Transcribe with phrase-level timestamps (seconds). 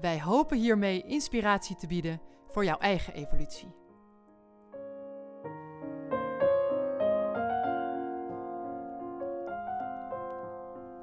[0.00, 3.76] Wij hopen hiermee inspiratie te bieden voor jouw eigen evolutie.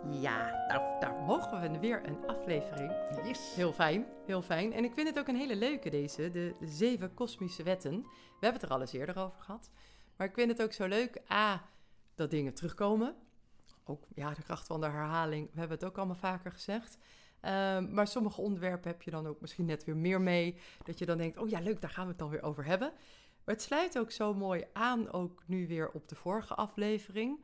[0.09, 2.91] Ja, daar, daar mogen we weer een aflevering.
[3.23, 3.55] Yes.
[3.55, 4.73] Heel fijn, heel fijn.
[4.73, 8.01] En ik vind het ook een hele leuke deze, de, de zeven kosmische wetten.
[8.01, 8.07] We
[8.45, 9.69] hebben het er al eens eerder over gehad.
[10.17, 11.69] Maar ik vind het ook zo leuk, A,
[12.15, 13.15] dat dingen terugkomen.
[13.83, 16.97] Ook ja, de kracht van de herhaling, we hebben het ook allemaal vaker gezegd.
[17.45, 20.57] Ehm, maar sommige onderwerpen heb je dan ook misschien net weer meer mee.
[20.83, 22.91] Dat je dan denkt, oh ja, leuk, daar gaan we het dan weer over hebben.
[23.43, 27.39] Maar het sluit ook zo mooi aan, ook nu weer op de vorige aflevering.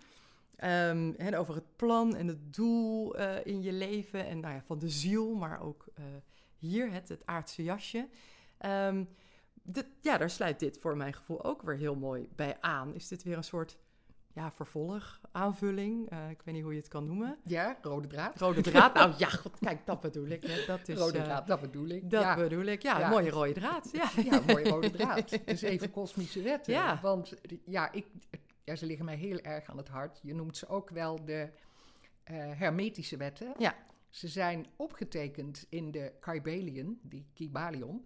[0.56, 4.26] Ehm, over het plan en het doel eh, in je leven.
[4.26, 6.04] En nou ja, van de ziel, maar ook eh,
[6.58, 8.08] hier het, het aardse jasje.
[8.58, 9.04] Ehm,
[9.64, 12.94] dit- ja, daar sluit dit voor mijn gevoel ook weer heel mooi bij aan.
[12.94, 13.78] Is dit weer een soort
[14.34, 16.10] ja, vervolg, aanvulling?
[16.10, 17.38] Eh, ik weet niet hoe je het kan noemen.
[17.44, 18.40] Ja, rode draad.
[18.40, 18.94] Rode draad.
[18.94, 20.44] Nou ja, god, kijk, dat bedoel ik.
[20.44, 20.66] hè.
[20.66, 22.10] Dat is, rode eh, draad, dat bedoel ik.
[22.10, 22.36] dat ja.
[22.36, 22.82] bedoel ik.
[22.82, 23.90] Ja, mooie rode draad.
[23.92, 25.46] Ja, ja, mooie rode draad.
[25.46, 26.74] Dus even kosmische wetten.
[26.74, 27.00] Ja.
[27.02, 27.34] Want
[27.66, 28.06] ja, ik,
[28.64, 30.20] ja, ze liggen mij heel erg aan het hart.
[30.24, 31.50] Je noemt ze ook wel de
[32.24, 33.54] eh, hermetische wetten.
[33.58, 33.76] Ja.
[34.10, 38.06] Ze zijn opgetekend in de Kybalion, die Kybalion.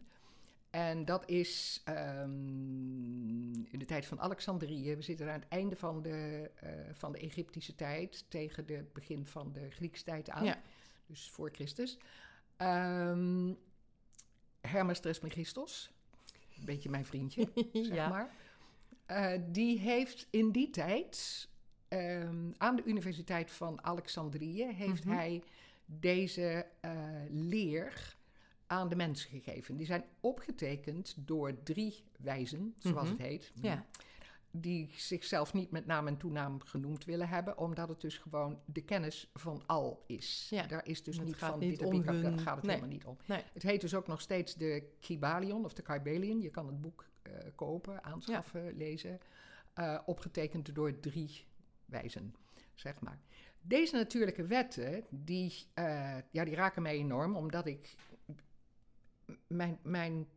[0.75, 4.95] En dat is ehm, in de tijd van Alexandrië.
[4.95, 9.25] We zitten aan het einde van de, eh, van de Egyptische tijd tegen het begin
[9.27, 10.43] van de Griekse tijd aan.
[10.45, 10.61] Ja.
[11.05, 11.97] Dus voor Christus.
[12.57, 13.53] Ehm,
[14.61, 15.91] Hermes Trismegistus,
[16.57, 18.07] een beetje mijn vriendje, zeg Ja.
[18.09, 18.33] maar.
[19.05, 21.47] Eh, die heeft in die tijd
[21.87, 25.15] ehm, aan de Universiteit van Alexandrië heeft Mhm.
[25.15, 25.43] hij
[25.85, 26.91] deze eh,
[27.29, 28.15] leer
[28.67, 29.75] aan de mensen gegeven.
[29.75, 33.17] Die zijn opgetekend door drie wijzen, zoals Mhm.
[33.17, 33.51] het heet.
[33.61, 33.85] ja.
[34.57, 38.81] Die zichzelf niet met naam en toenaam genoemd willen hebben, omdat het dus gewoon de
[38.81, 40.47] kennis van al is.
[40.49, 40.67] Ja.
[40.67, 42.75] Daar is dus Het niet van niet om daar gaat het nee.
[42.75, 43.17] helemaal niet om.
[43.25, 43.43] Nee.
[43.53, 46.41] Het heet dus ook nog steeds de Kybalion of de Kybalion.
[46.41, 49.19] Je kan het boek eh, kopen, aanschaffen, lezen.
[49.73, 51.45] eh, opgetekend door drie
[51.85, 52.35] wijzen,
[52.73, 53.19] zeg maar.
[53.61, 57.95] Deze natuurlijke wetten, die, eh, ja, die raken mij enorm, omdat ik
[59.47, 60.27] mijn, mijn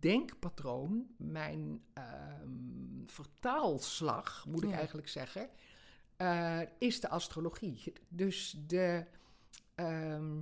[0.00, 4.76] denkpatroon, mijn ehm, vertaalslag, moet ik Ja.
[4.76, 5.48] eigenlijk zeggen,
[6.16, 7.92] eh, is de astrologie.
[8.08, 9.04] Dus de,
[9.74, 10.40] ehm,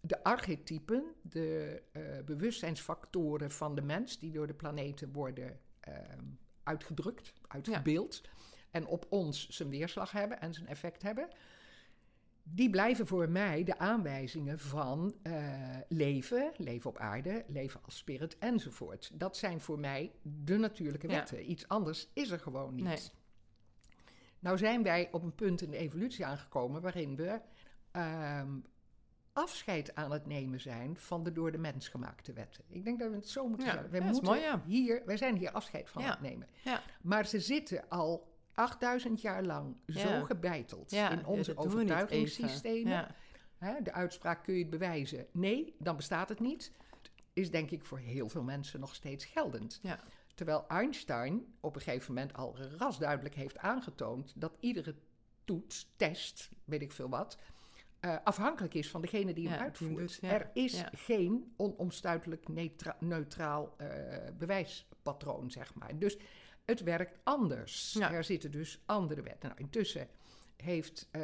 [0.00, 6.24] de archetypen, de eh, bewustzijnsfactoren van de mens, die door de planeten worden ehm,
[6.62, 8.22] uitgedrukt, uitgebeeld,
[8.70, 11.28] en op ons zijn weerslag hebben en zijn effect hebben.
[12.50, 18.38] Die blijven voor mij de aanwijzingen van eh, leven, leven op aarde, leven als spirit
[18.38, 19.10] enzovoort.
[19.14, 21.14] Dat zijn voor mij de natuurlijke Ja.
[21.14, 21.50] wetten.
[21.50, 22.84] Iets anders is er gewoon niet.
[22.84, 22.98] Nee.
[24.38, 27.40] Nou zijn wij op een punt in de evolutie aangekomen waarin we
[27.90, 28.50] ehm,
[29.32, 32.64] afscheid aan het nemen zijn van de door de mens gemaakte wetten.
[32.68, 33.90] Ik denk dat we het zo moeten Ja, zeggen.
[33.90, 36.48] Wij, ja, moeten mooi, hier, wij zijn hier afscheid van aan het nemen.
[37.02, 40.00] Maar ze zitten al 8000 jaar lang Ja.
[40.18, 43.14] zo gebeiteld Ja, in onze overtuigingssystemen.
[43.58, 45.26] Hè, de uitspraak kun je het bewijzen.
[45.32, 46.72] Nee, dan bestaat het niet.
[47.32, 49.78] Is denk ik voor heel veel mensen nog steeds geldend.
[49.82, 49.98] Ja.
[50.34, 54.94] Terwijl Einstein op een gegeven moment al rasduidelijk heeft aangetoond dat iedere
[55.44, 57.38] toets, test, weet ik veel wat,
[58.00, 60.18] eh, afhankelijk is van degene die hem Ja, uitvoert.
[60.20, 60.28] ja.
[60.30, 60.90] Er is Ja.
[60.94, 63.86] geen onomstuitelijk neutra- neutraal eh,
[64.38, 65.98] bewijspatroon, zeg maar.
[65.98, 66.16] Dus
[66.68, 67.92] het werkt anders.
[67.92, 68.12] Ja.
[68.12, 69.48] Er zitten dus andere wetten.
[69.48, 70.08] Nou, intussen
[70.56, 71.20] heeft eh,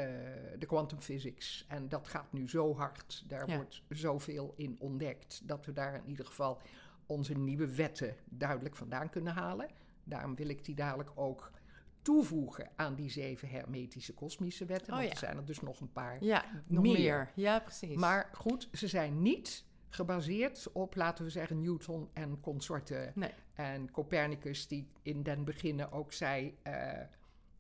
[0.59, 3.57] de quantum physics, en dat gaat nu zo hard, daar Ja.
[3.57, 6.61] wordt zoveel in ontdekt, dat we daar in ieder geval
[7.07, 9.69] onze nieuwe wetten duidelijk vandaan kunnen halen.
[10.05, 11.51] Daarom wil ik die dadelijk ook
[12.03, 14.93] toevoegen aan die zeven hermetische kosmische wetten.
[14.93, 15.13] Oh want ja.
[15.13, 16.25] er zijn er dus nog een paar.
[16.25, 16.99] ja, nog Meer.
[16.99, 17.33] meer.
[17.35, 17.97] Ja, precies.
[17.97, 23.13] Maar goed, ze zijn niet gebaseerd op, laten we zeggen, Newton en consorten.
[23.15, 23.31] Nee.
[23.55, 27.01] En Copernicus, die in den beginnen ook zei, eh,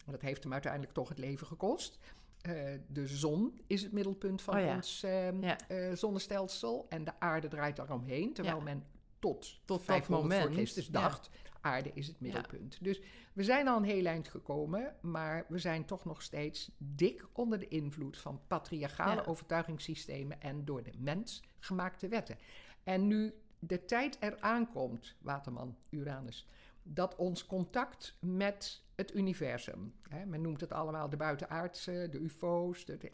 [0.06, 1.98] dat heeft hem uiteindelijk toch het leven gekost.
[2.44, 2.54] eh,
[2.86, 4.74] de zon is het middelpunt van Oh ja.
[4.74, 5.58] ons ehm, Ja.
[5.68, 8.32] eh, zonnestelsel en de aarde draait daaromheen.
[8.32, 8.62] Terwijl Ja.
[8.62, 8.84] men
[9.18, 10.92] tot, dat 500 voor moment, Christus ja.
[10.92, 11.30] dacht,
[11.64, 12.78] aarde is het middelpunt.
[12.84, 13.00] Dus
[13.32, 17.58] we zijn al een heel eind gekomen, maar we zijn toch nog steeds dik onder
[17.58, 19.26] de invloed van patriarchale Ja.
[19.26, 22.38] overtuigingssystemen en door de mens gemaakte wetten.
[22.82, 26.46] En nu de tijd eraan komt, Waterman, Uranus,
[26.82, 32.84] dat ons contact met het universum, hè, men noemt het allemaal de buitenaardse, de UFO's,
[32.84, 33.12] de, de-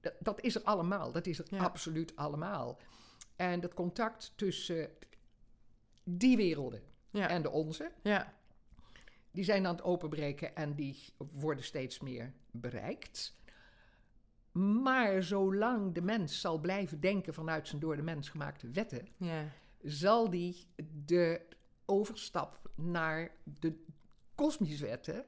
[0.00, 1.58] dat, dat is er allemaal, dat is er Ja.
[1.62, 2.78] absoluut allemaal.
[3.36, 4.90] En dat contact tussen
[6.04, 7.28] die werelden Ja.
[7.28, 8.34] en de onze, ja.
[9.30, 13.36] die zijn aan het openbreken en die worden steeds meer bereikt.
[14.52, 19.44] Maar zolang de mens zal blijven denken vanuit zijn door de mens gemaakte wetten, ja.
[19.82, 20.66] zal die
[21.04, 21.40] de
[21.84, 23.30] overstap naar
[23.60, 23.84] de
[24.34, 25.24] kosmische wetten.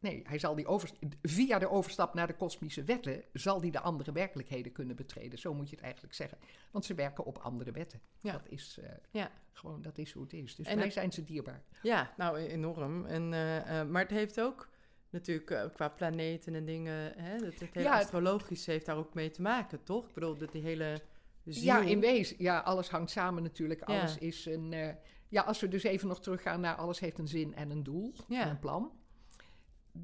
[0.00, 0.90] Nee, hij zal die over,
[1.22, 5.38] via de overstap naar de kosmische wetten zal die de andere werkelijkheden kunnen betreden.
[5.38, 6.38] Zo moet je het eigenlijk zeggen.
[6.70, 8.00] Want ze werken op andere wetten.
[8.20, 8.32] Ja.
[8.32, 9.30] Dat is eh, Ja.
[9.52, 10.54] gewoon dat is hoe het is.
[10.54, 11.62] Dus En zijn ze dierbaar.
[11.82, 13.04] Ja, nou e- enorm.
[13.06, 14.68] En, eh, eh, maar het heeft ook
[15.10, 19.14] natuurlijk qua planeten en dingen, hè, dat het hele Ja, het- astrologisch heeft daar ook
[19.14, 20.08] mee te maken, toch?
[20.08, 21.00] Ik bedoel, dat die hele
[21.44, 21.64] ziel...
[21.64, 22.36] Ja, in wezen.
[22.38, 23.88] Ja, alles hangt samen natuurlijk.
[23.88, 23.98] Ja.
[24.00, 24.94] Alles is een.
[25.28, 28.12] ja, als we dus even nog teruggaan naar alles heeft een zin en een doel
[28.28, 28.42] Ja.
[28.42, 28.92] en een plan.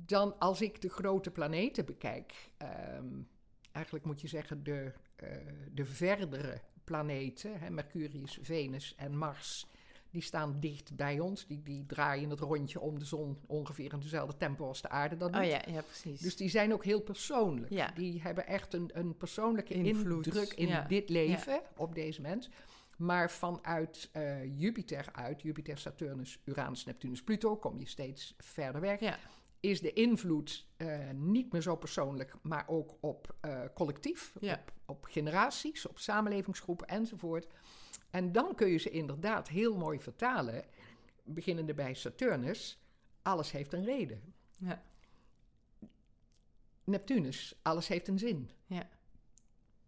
[0.06, 3.06] Dan als ik de grote planeten bekijk, ehm,
[3.73, 5.29] eigenlijk moet je zeggen de, eh,
[5.73, 9.67] de verdere planeten, hè, Mercurius, Venus en Mars,
[10.12, 11.47] die staan dicht bij ons.
[11.47, 15.17] Die, die draaien het rondje om de zon ongeveer in dezelfde tempo als de aarde
[15.17, 15.43] dat doet.
[15.43, 16.21] Oh ja, ja, precies.
[16.21, 17.73] Dus die zijn ook heel persoonlijk.
[17.73, 17.91] Ja.
[17.95, 20.83] Die hebben echt een, een persoonlijke Invloed, indruk in ja.
[20.83, 22.50] dit leven op deze mens.
[22.97, 29.00] Maar vanuit eh, Jupiter uit, Jupiter, Saturnus, Uranus, Neptunus, Pluto, kom je steeds verder weg.
[29.62, 34.55] Is de invloed eh, niet meer zo persoonlijk, maar ook op eh, collectief, Ja.
[34.55, 37.47] op, op generaties, op samenlevingsgroepen enzovoort.
[38.11, 40.64] En dan kun je ze inderdaad heel mooi vertalen,
[41.25, 42.79] beginnende bij Saturnus.
[43.23, 44.35] Alles heeft een reden.
[44.59, 44.82] Ja.
[46.85, 48.50] Neptunus, alles heeft een zin.
[48.67, 48.88] Ja.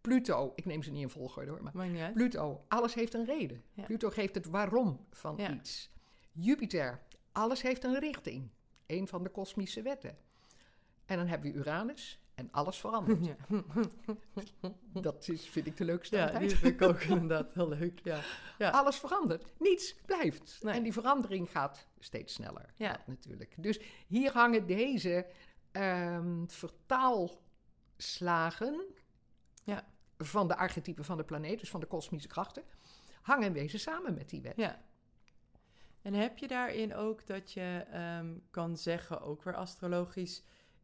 [0.01, 1.73] Pluto, ik neem ze niet in volgorde hoor, maar.
[2.13, 3.63] Pluto, alles heeft een reden.
[3.85, 5.91] Pluto geeft het waarom van iets.
[6.33, 8.49] Jupiter, alles heeft een richting.
[8.87, 10.17] Een van de kosmische wetten.
[11.07, 13.27] En dan hebben we Uranus en alles verandert.
[13.27, 13.37] Ja.
[15.03, 18.01] Dat is, vind ik de leukste ja, die vind ik ook inderdaad heel leuk.
[18.03, 18.21] Ja.
[18.59, 18.71] ja.
[18.71, 19.45] Alles verandert.
[19.59, 20.59] Niets blijft.
[20.63, 20.75] Nee.
[20.75, 22.73] En die verandering gaat steeds sneller.
[22.77, 22.93] Ja.
[22.93, 23.55] Dat natuurlijk.
[23.57, 25.27] Dus hier hangen deze
[25.73, 28.85] ehm, vertaalslagen
[29.65, 29.87] Ja.
[30.19, 32.63] van de archetypen van de planeet, dus van de kosmische krachten,
[33.23, 34.57] hangen in wezen samen met die wet.
[34.57, 34.83] Ja.
[36.05, 40.43] En heb je daarin ook dat je ehm, kan zeggen, ook weer astrologisch,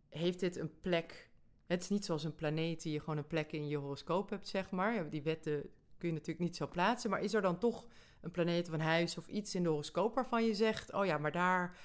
[0.08, 1.30] heeft dit een plek?
[1.66, 4.48] Het is niet zoals een planeet die je gewoon een plek in je horoscoop hebt,
[4.48, 5.10] zeg maar.
[5.10, 5.62] Die wetten
[5.98, 7.10] kun je natuurlijk niet zo plaatsen.
[7.10, 7.86] Maar is er dan toch
[8.20, 11.18] een planeet of een huis of iets in de horoscoop waarvan je zegt, oh ja,
[11.18, 11.78] maar daar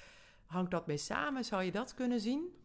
[0.46, 1.44] hangt dat mee samen?
[1.44, 2.56] Zou je dat kunnen zien?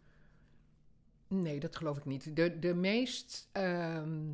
[1.28, 2.36] Nee, dat geloof ik niet.
[2.36, 4.34] De, de meest ehm,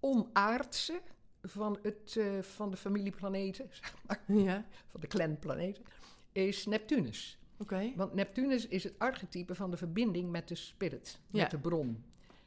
[0.00, 1.00] onaardse
[1.44, 5.84] van, het, eh, van de familieplaneten, zeg maar, Ja, van de clanplaneten,
[6.32, 7.38] is Neptunus.
[7.58, 7.92] oké.
[7.96, 11.48] Want Neptunus is het archetype van de verbinding met de spirit, met Ja.
[11.48, 12.04] de bron.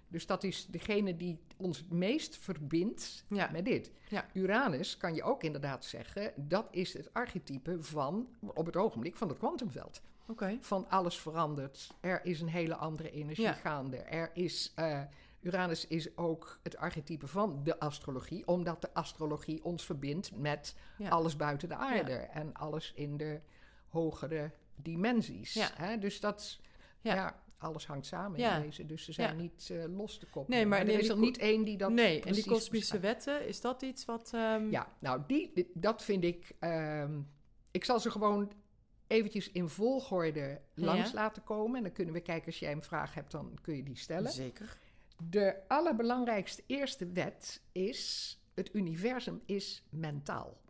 [0.10, 3.50] Dus dat is degene die ons het meest verbindt Ja.
[3.52, 3.92] met dit.
[4.10, 4.26] Ja.
[4.34, 9.30] Uranus kan je ook inderdaad zeggen, dat is het archetype van, op het ogenblik, van
[9.30, 10.02] het kwantumveld.
[10.28, 10.58] Oké.
[10.62, 11.92] Van alles verandert.
[12.00, 13.54] Er is een hele andere energie Ja.
[13.54, 13.98] gaande.
[13.98, 15.02] Er is, eh,
[15.48, 21.10] Uranus is ook het archetype van de astrologie, omdat de astrologie ons verbindt met Ja.
[21.10, 23.40] alles buiten de aarde en alles in de
[23.88, 25.54] hogere dimensies.
[25.54, 25.70] Ja.
[25.76, 25.98] Hè?
[25.98, 26.60] Dus dat,
[27.02, 27.46] ja.
[27.60, 28.86] Alles hangt samen in deze.
[28.86, 30.58] Dus ze zijn niet eh, los te koppelen.
[30.60, 33.62] Nee, maar er is er niet één die dat nee, en die kosmische wetten, is
[33.62, 34.32] dat iets wat...
[34.34, 36.52] ehm, Ja, nou, die, dat vind ik...
[36.60, 37.20] ehm,
[37.72, 38.52] ik zal ze gewoon
[39.08, 41.16] eventjes in volgorde langs Ja.
[41.16, 41.78] laten komen.
[41.78, 44.32] En dan kunnen we kijken, als jij een vraag hebt, dan kun je die stellen.
[44.32, 44.78] Zeker.
[45.24, 48.32] De allerbelangrijkste eerste wet is...
[48.54, 50.62] het universum is mentaal.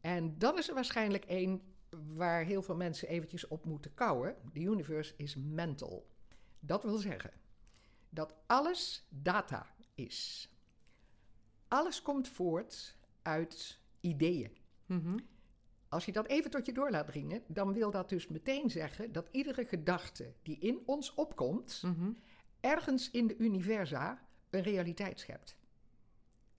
[0.00, 1.62] En dat is er waarschijnlijk één
[2.14, 4.36] waar heel veel mensen eventjes op moeten kouwen.
[4.52, 6.06] The universe is mental.
[6.60, 7.30] Dat wil zeggen
[8.08, 10.48] dat alles data is.
[11.68, 14.56] Alles komt voort uit ideeën.
[14.86, 15.18] Mhm.
[15.88, 19.12] Als je dat even tot je door laat dringen, dan wil dat dus meteen zeggen
[19.12, 22.10] dat iedere gedachte die in ons opkomt, Mhm.
[22.64, 25.56] Ergens in de universa een realiteit schept.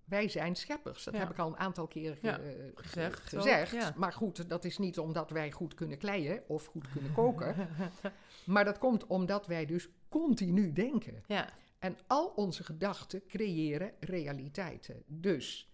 [0.05, 1.03] Wij zijn scheppers.
[1.03, 1.19] Dat Ja.
[1.19, 3.71] heb ik al een aantal keren ge- Ja, eh, ge- gezegd ook, gezegd.
[3.71, 3.93] ja.
[3.95, 7.55] Maar goed, dat is niet omdat wij goed kunnen kleien of goed kunnen koken.
[8.45, 11.23] maar dat komt omdat wij dus continu denken.
[11.27, 15.03] Ja, En al onze gedachten creëren realiteiten.
[15.07, 15.69] Dus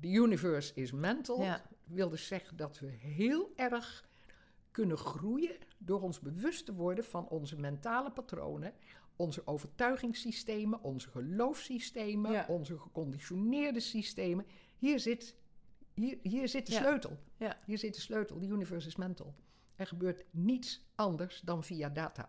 [0.00, 1.42] the universe is mental.
[1.42, 4.08] ja, wil dus zeggen dat we heel erg
[4.70, 8.72] kunnen groeien door ons bewust te worden van onze mentale patronen,
[9.16, 12.46] onze overtuigingssystemen, onze geloofssystemen, Ja.
[12.48, 14.46] onze geconditioneerde systemen.
[14.76, 15.36] Hier zit
[15.94, 16.78] Hier, hier zit de Ja.
[16.78, 17.18] sleutel.
[17.36, 17.58] Ja.
[17.66, 18.38] Hier zit de sleutel.
[18.38, 19.34] The universe is mental.
[19.76, 22.28] Er gebeurt niets anders dan via data.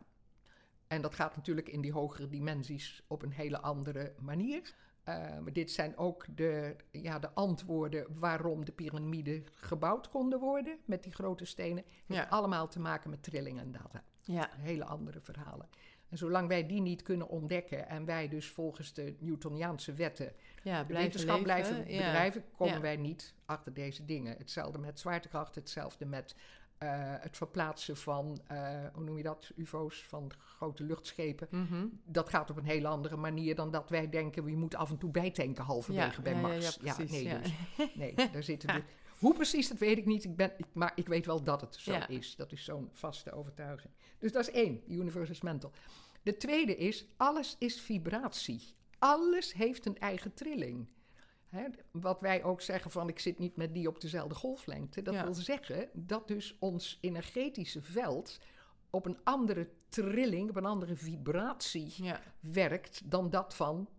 [0.88, 4.74] En dat gaat natuurlijk in die hogere dimensies op een hele andere manier.
[5.06, 11.04] Maar dit zijn ook de, ja, de antwoorden waarom de piramiden gebouwd konden worden met
[11.04, 11.84] die grote stenen.
[12.06, 12.28] Heeft Ja.
[12.30, 14.04] allemaal te maken met trilling en data.
[14.22, 14.50] Ja.
[14.58, 15.70] Hele andere verhalen.
[16.10, 20.34] En zolang wij die niet kunnen ontdekken en wij dus volgens de Newtoniaanse wetten
[20.64, 21.84] Ja, de blijven wetenschap blijven ja.
[21.84, 22.82] bedrijven, komen Ja.
[22.82, 24.38] wij niet achter deze dingen.
[24.38, 26.36] Hetzelfde met zwaartekracht, hetzelfde met
[26.78, 31.48] eh, het verplaatsen van, eh, hoe noem je dat, UFO's, van grote luchtschepen.
[31.52, 31.86] Mhm.
[32.06, 34.98] Dat gaat op een hele andere manier dan dat wij denken, we moeten af en
[34.98, 36.78] toe bijtanken halverwege Ja, bij ja, Mars.
[36.82, 37.40] ja, precies, nee.
[37.40, 37.52] Dus,
[37.96, 38.84] nee, daar zitten dus-
[39.20, 41.76] Hoe precies, dat weet ik niet, ik ben, ik- maar ik weet wel dat het
[41.76, 42.08] zo Ja.
[42.08, 42.36] is.
[42.36, 43.94] Dat is zo'n vaste overtuiging.
[44.18, 45.72] Dus dat is één, universe is mental.
[46.24, 48.62] De tweede is, alles is vibratie.
[49.00, 50.88] Alles heeft een eigen trilling.
[51.50, 55.02] Hè, wat wij ook zeggen van ik zit niet met die op dezelfde golflengte.
[55.02, 55.24] Dat Ja.
[55.24, 58.40] wil zeggen dat dus ons energetische veld
[58.90, 62.22] op een andere trilling, op een andere vibratie Ja.
[62.40, 63.90] werkt dan dat van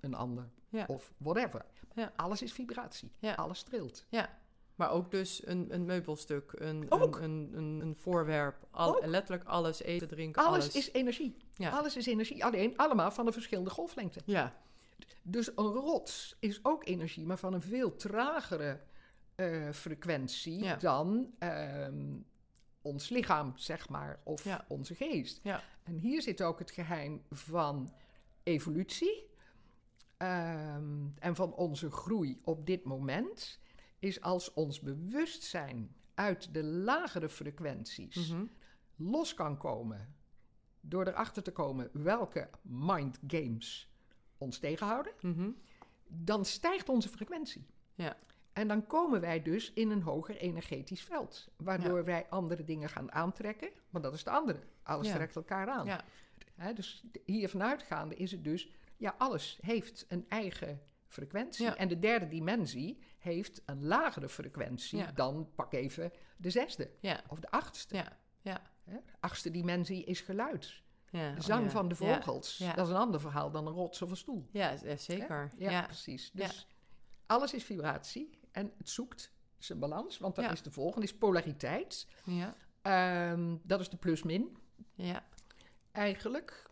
[0.00, 0.48] een ander.
[0.68, 0.84] Ja.
[0.88, 1.64] Of whatever.
[1.94, 2.12] Ja.
[2.16, 3.10] Alles is vibratie.
[3.36, 4.06] Alles trilt.
[4.08, 4.37] ja.
[4.78, 8.66] Maar ook dus een, een meubelstuk, een, een, een, een, voorwerp.
[8.70, 10.76] Al, letterlijk alles, eten, drinken, Alles, alles.
[10.76, 11.36] is energie.
[11.56, 11.70] Ja.
[11.70, 12.44] Alles is energie.
[12.44, 14.20] Alleen allemaal van een verschillende golflengte.
[14.24, 14.56] Ja,
[15.22, 18.80] Dus een rots is ook energie, maar van een veel tragere
[19.34, 20.76] eh, frequentie Ja.
[20.76, 22.16] dan ehm,
[22.82, 24.64] ons lichaam, zeg maar, of Ja.
[24.68, 25.40] onze geest.
[25.42, 25.62] Ja.
[25.82, 27.92] En hier zit ook het geheim van
[28.42, 29.26] evolutie
[30.16, 33.58] ehm, en van onze groei op dit moment,
[33.98, 38.44] is als ons bewustzijn uit de lagere frequenties Mhm.
[38.96, 40.14] los kan komen
[40.80, 43.92] door erachter te komen welke mind games
[44.38, 45.50] ons tegenhouden, Mhm.
[46.06, 47.66] dan stijgt onze frequentie.
[47.94, 48.16] Ja.
[48.52, 53.12] En dan komen wij dus in een hoger energetisch veld, waardoor wij andere dingen gaan
[53.12, 54.60] aantrekken, want dat is de andere.
[54.82, 55.14] Alles Ja.
[55.14, 55.86] trekt elkaar aan.
[55.86, 56.04] Ja.
[56.54, 61.64] Hè, dus hier vanuitgaande is het dus, ja, alles heeft een eigen frequentie.
[61.64, 61.76] Ja.
[61.76, 65.12] En de derde dimensie heeft een lagere frequentie Ja.
[65.12, 67.94] dan pak even de zesde ja, of de achtste.
[67.96, 68.62] ja, ja.
[68.84, 68.94] Hè?
[69.06, 70.82] De achtste dimensie is geluid.
[71.10, 71.32] ja.
[71.34, 74.16] De zang van de vogels, dat is een ander verhaal dan een rots of een
[74.16, 74.48] stoel.
[74.52, 75.50] Ja, zeker.
[75.58, 76.30] Ja, precies.
[76.30, 76.66] Dus
[77.26, 82.06] alles is vibratie en het zoekt zijn balans, want dat is de volgende, is polariteit.
[82.24, 84.56] ja, Ehm, dat is de plus-min
[84.94, 85.24] ja.
[85.92, 86.67] eigenlijk.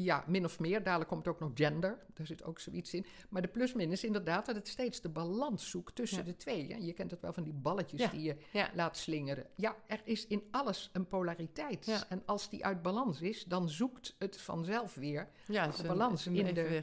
[0.00, 0.82] Ja, min of meer.
[0.82, 1.98] Dadelijk komt ook nog gender.
[2.14, 3.06] Daar zit ook zoiets in.
[3.28, 6.24] Maar de plus-min is inderdaad dat het steeds de balans zoekt tussen Ja.
[6.24, 6.72] de twee.
[6.72, 6.76] hè.
[6.78, 8.08] Je kent het wel van die balletjes Ja.
[8.10, 8.70] die je Ja.
[8.74, 9.46] laat slingeren.
[9.54, 12.06] Ja, er is in alles een polariteit.
[12.08, 16.36] En als die uit balans is, dan zoekt het vanzelf weer Ja, De balans zijn
[16.36, 16.82] in de-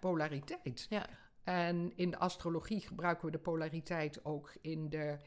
[0.00, 0.86] polariteit.
[0.90, 1.06] Ja.
[1.42, 5.18] En in de astrologie gebruiken we de polariteit ook in de,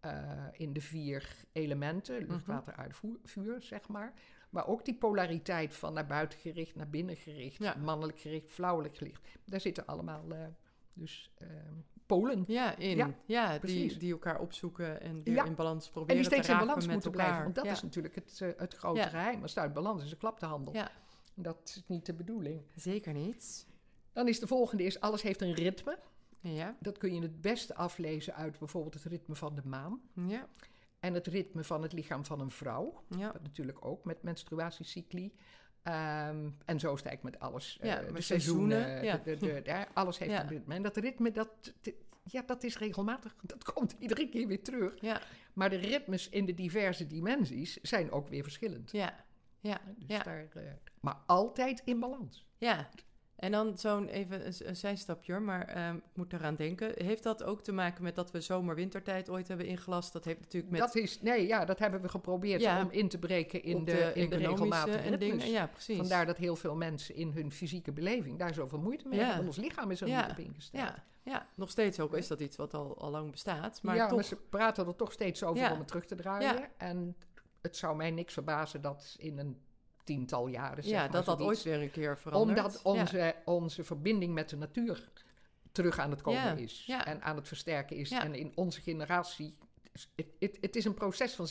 [0.00, 2.30] eh, in de vier elementen: Mhm.
[2.32, 4.12] lucht, water, aarde, vuur, zeg maar.
[4.50, 7.74] Maar ook die polariteit van naar buiten gericht, naar binnen gericht, Ja.
[7.74, 9.28] mannelijk gericht, vrouwelijk gericht.
[9.44, 10.38] Daar zitten allemaal eh,
[10.92, 11.46] dus eh,
[12.06, 12.44] polen.
[12.46, 12.96] ja in.
[12.96, 15.44] Ja, Ja, die, die elkaar opzoeken en weer Ja.
[15.44, 17.24] in balans proberen En die steeds te in balans moeten elkaar.
[17.26, 17.42] blijven.
[17.42, 19.42] Want dat is natuurlijk het, eh, het grote geheim.
[19.42, 20.72] Als het uit balans is, de handel.
[20.74, 20.90] Ja.
[21.34, 22.62] Dat is niet de bedoeling.
[22.74, 23.66] Zeker niet.
[24.12, 25.98] Dan is de volgende is, alles heeft een ritme.
[26.40, 30.00] Ja, Dat kun je het beste aflezen uit bijvoorbeeld het ritme van de maan.
[30.26, 30.46] ja,
[31.06, 33.02] En het ritme van het lichaam van een vrouw.
[33.18, 33.32] ja.
[33.32, 35.32] Dat natuurlijk ook met menstruatiecycli.
[35.82, 37.78] Ehm, en zo is het eigenlijk met alles.
[37.82, 39.04] Ja, de seizoenen, seizoenen.
[39.04, 39.16] ja.
[39.16, 40.74] de- de- de- ja, alles heeft een ritme.
[40.74, 41.48] En dat ritme, dat,
[42.24, 43.36] ja, dat is regelmatig.
[43.54, 45.00] Dat komt iedere keer weer terug.
[45.00, 45.20] Ja,
[45.52, 48.90] Maar de ritmes in de diverse dimensies zijn ook weer verschillend.
[48.90, 49.24] ja,
[49.60, 50.62] ja, Dus daar, eh,
[51.00, 52.46] maar altijd in balans.
[52.58, 52.88] ja.
[53.36, 56.92] En dan zo'n even een, een zijstapje, hoor, maar ehm, ik moet eraan denken.
[57.04, 60.12] Heeft dat ook te maken met dat we zomer-wintertijd ooit hebben ingelast?
[60.12, 62.82] Dat heeft natuurlijk met Dat is, nee, ja, dat hebben we geprobeerd Ja.
[62.82, 65.50] om in te breken in de, in de regelmatige en dingen.
[65.50, 65.96] Ja, precies.
[65.96, 69.26] Vandaar dat heel veel mensen in hun fysieke beleving daar zoveel moeite mee Ja.
[69.26, 69.46] hebben.
[69.46, 70.22] Ons lichaam is er Ja.
[70.22, 70.82] niet op ingesteld.
[70.84, 73.82] Ja, ja, nog steeds ook is dat iets wat al, al lang bestaat.
[73.82, 76.68] Maar ja, toch, maar ze praten er toch steeds over om het terug te draaien.
[76.76, 77.16] En
[77.62, 79.60] het zou mij niks verbazen dat in een
[80.06, 80.82] tiental jaren.
[80.82, 82.58] zeg ja, maar, dat ooit weer een keer verandert.
[82.58, 82.90] Omdat Ja.
[82.90, 85.08] onze, onze verbinding met de natuur
[85.72, 86.84] terug aan het komen Ja, is.
[86.86, 87.06] ja.
[87.06, 88.10] En aan het versterken is.
[88.10, 89.56] En in onze generatie.
[90.38, 91.48] Het, is een proces van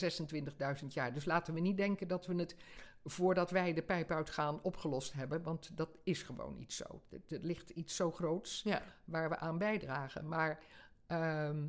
[0.80, 1.12] 26.000 jaar.
[1.12, 2.56] Dus laten we niet denken dat we het
[3.04, 5.42] voordat wij de pijp uitgaan opgelost hebben.
[5.42, 7.02] Want dat is gewoon niet zo.
[7.08, 8.64] Het, het ligt iets zo groots
[9.04, 10.28] waar we aan bijdragen.
[10.28, 10.58] Maar
[11.06, 11.66] ehm,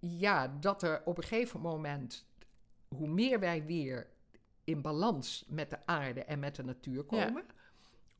[0.00, 2.26] ja, dat er op een gegeven moment,
[2.88, 4.06] hoe meer wij weer
[4.70, 7.44] in balans met de aarde en met de natuur komen,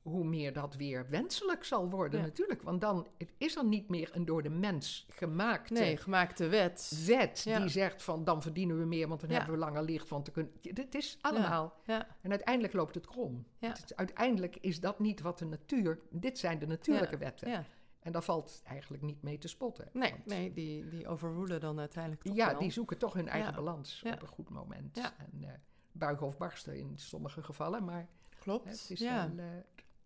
[0.03, 2.27] hoe meer dat weer wenselijk zal worden Ja.
[2.27, 2.63] natuurlijk.
[2.63, 7.03] Want dan het is er niet meer een door de mens gemaakte Nee, gemaakte wet.
[7.07, 7.59] wet Ja.
[7.61, 10.09] die zegt van dan verdienen we meer, want dan hebben we langer licht.
[10.09, 10.53] Want te kunnen.
[10.61, 11.75] Dit is allemaal.
[12.21, 13.45] En uiteindelijk loopt het krom.
[13.59, 15.99] Het uiteindelijk is dat niet wat de natuur.
[16.11, 17.67] Dit zijn de natuurlijke wetten.
[18.01, 19.89] En daar valt eigenlijk niet mee te spotten.
[19.93, 22.59] Nee, Want- nee die, die overwoelen dan uiteindelijk toch ja, wel.
[22.59, 23.57] die zoeken toch hun eigen Ja.
[23.57, 24.13] balans Ja.
[24.13, 24.97] op een goed moment.
[24.97, 25.13] Ja.
[25.19, 25.51] En eh,
[25.93, 29.31] buigen of barsten in sommige gevallen, maar Klopt, hè, het is ja.
[29.35, 29.45] wel...
[29.45, 29.53] eh,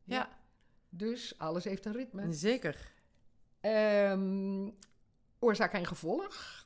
[0.05, 0.29] ja.
[0.89, 2.33] Dus alles heeft een ritme.
[2.33, 2.93] Zeker.
[3.61, 4.71] Ehm,
[5.39, 6.65] oorzaak en gevolg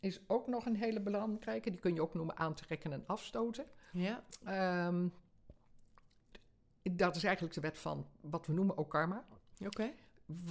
[0.00, 1.70] is ook nog een hele belangrijke.
[1.70, 3.64] Die kun je ook noemen aantrekken en afstoten.
[3.92, 5.08] Ja, Ehm,
[6.82, 9.24] dat is eigenlijk de wet van wat we noemen ook karma.
[9.64, 9.92] oké.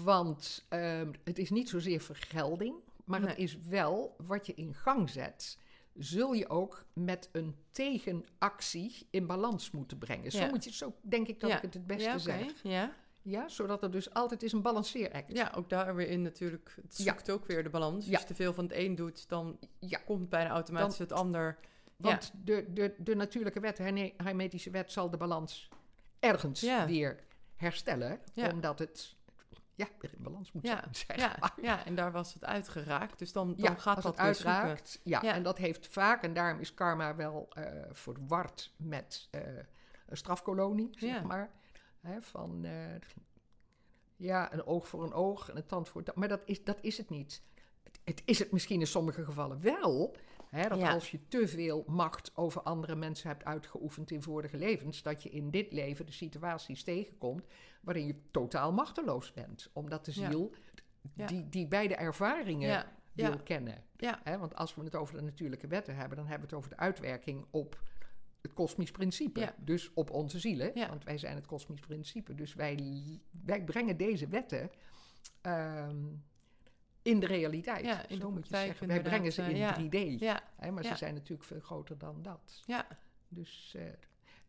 [0.03, 2.75] Want ehm, het is niet zozeer vergelding,
[3.05, 5.57] maar het is wel wat je in gang zet.
[5.97, 10.31] Zul je ook met een tegenactie in balans moeten brengen.
[10.31, 10.49] Zo Ja.
[10.49, 11.55] moet je, zo denk ik dat Ja.
[11.55, 12.63] ik het het beste ja, zeg.
[12.63, 12.93] Ja.
[13.23, 15.31] Ja, zodat er dus altijd is een balanceeract.
[15.33, 16.75] ja, ook daar weer in natuurlijk.
[16.81, 18.09] Het zoekt ook weer de balans.
[18.11, 19.59] Als je te veel van het een doet, dan
[20.05, 21.57] komt bijna automatisch het ander.
[21.95, 23.77] Want de, de, de natuurlijke wet,
[24.17, 25.69] hermetische wet, zal de balans
[26.19, 27.19] ergens weer
[27.55, 28.19] herstellen.
[28.51, 29.15] Omdat het
[29.75, 31.19] ja, weer in balans moet Ja, zijn.
[31.29, 31.53] Ja, maar.
[31.61, 33.19] ja, en daar was het uitgeraakt.
[33.19, 34.99] Dus dan, dan Ja, gaat als dat het uitraakt.
[35.03, 35.33] Ja, Ja.
[35.33, 39.41] en dat heeft vaak, en daarom is karma wel eh verward met eh,
[40.07, 41.49] een strafkolonie, zeg maar.
[42.01, 42.71] Hè, van, eh,
[44.15, 46.17] ja, een oog voor een oog en een tand voor een tand.
[46.17, 47.41] Maar dat is, dat is het niet.
[47.83, 50.15] Het, het is het misschien in sommige gevallen wel.
[50.51, 50.93] Hè, dat Ja.
[50.93, 55.29] als je te veel macht over andere mensen hebt uitgeoefend in vorige levens, dat je
[55.29, 57.45] in dit leven de situaties tegenkomt
[57.81, 59.69] waarin je totaal machteloos bent.
[59.73, 60.51] Omdat de ziel
[61.13, 61.25] Ja.
[61.25, 63.83] die, die beide ervaringen wil kennen.
[64.23, 66.77] Hè, want als we het over de natuurlijke wetten hebben, dan hebben we het over
[66.77, 67.81] de uitwerking op
[68.41, 69.39] het kosmisch principe.
[69.39, 69.55] Ja.
[69.57, 70.87] Dus op onze zielen, Ja.
[70.89, 72.35] want wij zijn het kosmisch principe.
[72.35, 72.79] Dus wij,
[73.45, 74.69] wij brengen deze wetten
[75.41, 76.05] ehm,
[77.01, 77.85] in de realiteit.
[77.85, 78.87] Ja, in de Zo moet je zeggen.
[78.87, 79.77] Wij brengen ze in eh,
[80.15, 80.19] 3D.
[80.19, 82.61] ja, Hè, maar ze zijn natuurlijk veel groter dan dat.
[82.65, 82.87] ja,
[83.27, 83.83] Dus, eh,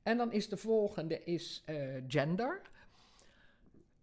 [0.03, 1.77] en dan is de volgende is, eh,
[2.09, 2.61] gender.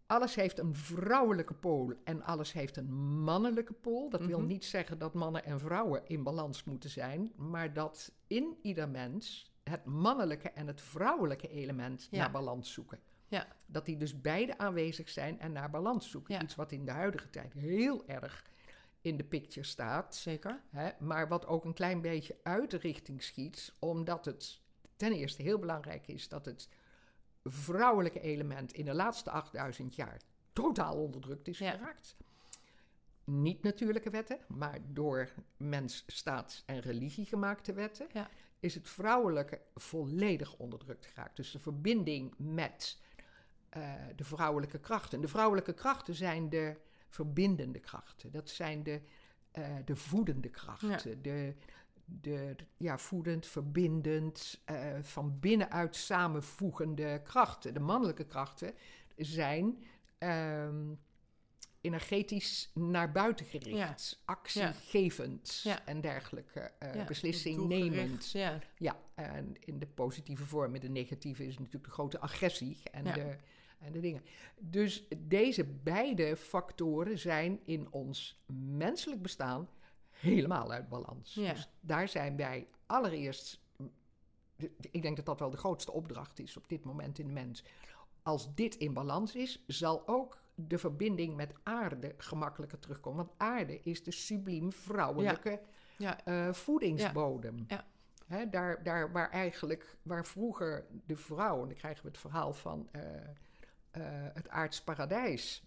[0.06, 4.10] Alles heeft een vrouwelijke pool en alles heeft een mannelijke pool.
[4.10, 4.48] Dat wil Mhm.
[4.48, 9.52] niet zeggen dat mannen en vrouwen in balans moeten zijn, maar dat in ieder mens
[9.64, 13.00] het mannelijke en het vrouwelijke element naar balans zoeken.
[13.30, 13.48] Ja.
[13.66, 16.34] Dat die dus beide aanwezig zijn en naar balans zoeken.
[16.34, 16.42] Ja.
[16.42, 18.46] Iets wat in de huidige tijd heel erg
[19.02, 20.16] in de picture staat.
[20.16, 20.62] zeker.
[20.70, 24.60] Hè, maar wat ook een klein beetje uit de richting schiet, omdat het
[24.96, 26.70] ten eerste heel belangrijk is dat het
[27.44, 30.22] vrouwelijke element in de laatste 8000 jaar
[30.54, 31.72] totaal onderdrukt is Ja.
[31.72, 32.16] geraakt.
[33.24, 38.30] Niet natuurlijke wetten, maar door mens, staat en religie gemaakte wetten, Ja.
[38.60, 41.36] is het vrouwelijke volledig onderdrukt geraakt.
[41.36, 43.02] Dus de verbinding met
[43.70, 45.22] eh, de vrouwelijke krachten.
[45.22, 46.76] De vrouwelijke krachten zijn de
[47.08, 48.32] verbindende krachten.
[48.32, 49.02] Dat zijn de,
[49.52, 51.22] eh, de voedende krachten.
[51.22, 51.56] De, de,
[52.06, 57.74] de- ja, voedend, verbindend, eh, van binnenuit samenvoegende krachten.
[57.74, 58.74] De mannelijke krachten
[59.18, 59.84] zijn
[60.18, 60.94] ehm,
[61.82, 65.86] energetisch naar buiten gericht, actiegevend Ja.
[65.86, 68.32] en dergelijke, eh, Ja, beslissing nemend.
[68.32, 72.78] Ja, Ja, en in de positieve vorm, in de negatieve is natuurlijk de grote agressie
[72.92, 73.14] en, Ja.
[73.14, 73.36] de,
[73.92, 74.24] de dingen.
[74.58, 79.70] Dus deze beide factoren zijn in ons menselijk bestaan
[80.10, 81.34] helemaal uit balans.
[81.34, 81.54] Ja.
[81.54, 83.62] Dus daar zijn wij allereerst,
[84.92, 87.64] ik denk dat dat wel de grootste opdracht is op dit moment in de mens.
[88.24, 93.26] Als dit in balans is, zal ook de verbinding met aarde gemakkelijker terugkomen.
[93.26, 95.60] Want aarde is de subliem vrouwelijke
[95.98, 97.66] ja, eh, voedingsbodem.
[97.68, 97.86] Ja.
[98.46, 102.90] Daar, daar waar eigenlijk, waar vroeger de vrouw, en dan krijgen we het verhaal van
[102.92, 103.02] eh,
[104.34, 105.64] het aards paradijs.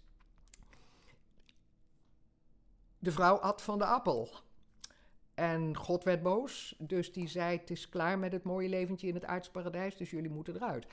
[2.99, 4.29] De vrouw at van de appel.
[5.33, 9.13] En God werd boos, dus die zei: Het is klaar met het mooie leventje in
[9.13, 10.85] het aards paradijs, dus jullie moeten eruit.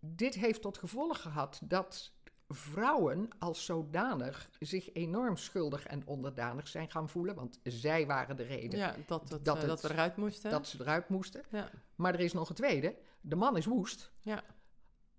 [0.00, 2.12] Dit heeft tot gevolg gehad dat
[2.48, 8.42] vrouwen als zodanig zich enorm schuldig en onderdanig zijn gaan voelen, want zij waren de
[8.42, 10.50] reden ja dat, dat, Dat eh, het- dat we eruit moesten.
[10.50, 11.42] dat ze eruit moesten.
[11.50, 11.70] ja.
[11.94, 12.96] Maar er is nog een tweede.
[13.20, 14.10] De man is woest.
[14.20, 14.42] ja.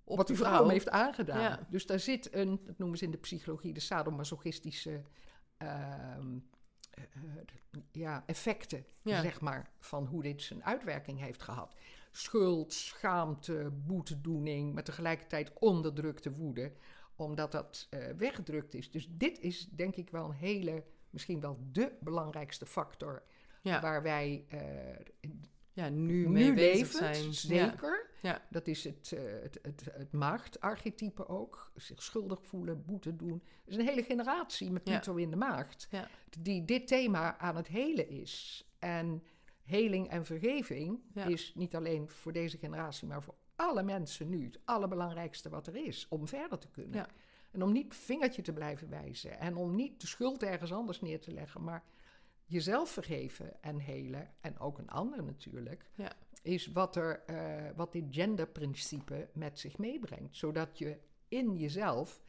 [0.10, 1.42] Op wat die vrouw hem heeft aangedaan.
[1.42, 1.68] Ja.
[1.70, 5.02] Dus daar zit een, dat noemen ze in de psychologie, de sadomasochistische
[5.58, 6.38] ehm,
[6.92, 7.04] eh,
[7.92, 9.22] ja, effecten, Ja.
[9.22, 11.76] zeg maar, van hoe dit zijn uitwerking heeft gehad.
[12.12, 16.72] Schuld, schaamte, boetedoening, maar tegelijkertijd onderdrukte woede,
[17.16, 18.92] omdat dat eh, weggedrukt is.
[18.92, 23.24] Dus dit is denk ik wel een hele, misschien wel de belangrijkste factor
[23.62, 23.82] Ja.
[23.82, 24.60] waar wij eh,
[25.78, 27.34] ja, nu, nu mee bezig levend, zijn.
[27.34, 28.10] Zeker.
[28.22, 28.42] Ja.
[28.50, 31.72] Dat is het, eh, het, het, het maagdarchetype ook.
[31.76, 33.44] Zich schuldig voelen, boete doen.
[33.66, 34.92] Er is een hele generatie met Ja.
[34.92, 35.88] Pluto in de maagd...
[35.92, 36.08] Ja.
[36.40, 38.66] die dit thema aan het helen is.
[38.80, 39.24] En
[39.64, 43.08] heling en vergeving is niet alleen voor deze generatie...
[43.08, 46.06] maar voor alle mensen nu het allerbelangrijkste wat er is...
[46.10, 47.08] om verder te kunnen.
[47.52, 49.40] En om niet vingertje te blijven wijzen.
[49.40, 51.64] En om niet de schuld ergens anders neer te leggen...
[51.64, 51.84] maar
[52.48, 54.30] jezelf vergeven en helen.
[54.42, 56.12] En ook een ander natuurlijk Ja.
[56.42, 60.36] is wat, er, eh, wat dit genderprincipe met zich meebrengt.
[60.36, 62.22] Zodat je in jezelf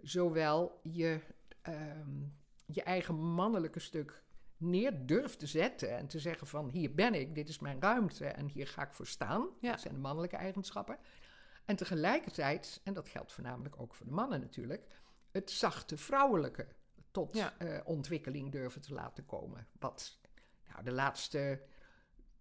[0.00, 1.20] zowel je,
[1.62, 2.22] ehm,
[2.66, 4.22] je eigen mannelijke stuk
[4.56, 8.26] neer durft te zetten en te zeggen van hier ben ik, dit is mijn ruimte
[8.26, 9.48] en hier ga ik voor staan.
[9.60, 9.70] Ja.
[9.70, 10.98] Dat zijn de mannelijke eigenschappen.
[11.64, 14.86] En tegelijkertijd, en dat geldt voornamelijk ook voor de mannen natuurlijk,
[15.30, 16.66] het zachte vrouwelijke
[17.12, 17.52] tot Ja.
[17.58, 19.66] eh, ontwikkeling durven te laten komen.
[19.78, 20.18] Wat
[20.72, 21.60] nou, de laatste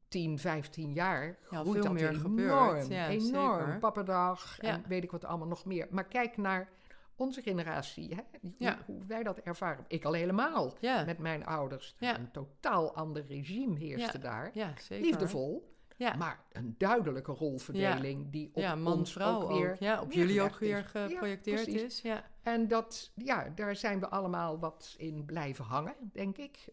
[0.08, 2.20] 10, 15 jaar Ja, veel dat meer enorm.
[2.22, 2.88] gebeurt.
[2.88, 3.60] Ja, enorm.
[3.66, 3.80] zeker.
[3.80, 5.88] Pappendag en weet ik wat allemaal nog meer.
[5.90, 6.70] Maar kijk naar
[7.16, 8.22] onze generatie, hè?
[8.58, 9.86] Hoe, hoe wij dat ervaren.
[9.88, 11.96] Ik al helemaal met mijn ouders.
[12.00, 14.52] Een totaal ander regime heerste daar.
[14.54, 15.06] ja, zeker.
[15.06, 19.60] Liefdevol, Ja, maar een duidelijke rolverdeling die op ja ons man-vrouw ook ook.
[19.60, 22.02] weer Ja, op jullie ook weer geprojecteerd is.
[22.02, 22.24] Ja.
[22.42, 26.66] En dat, ja, daar zijn we allemaal wat in blijven hangen, denk ik.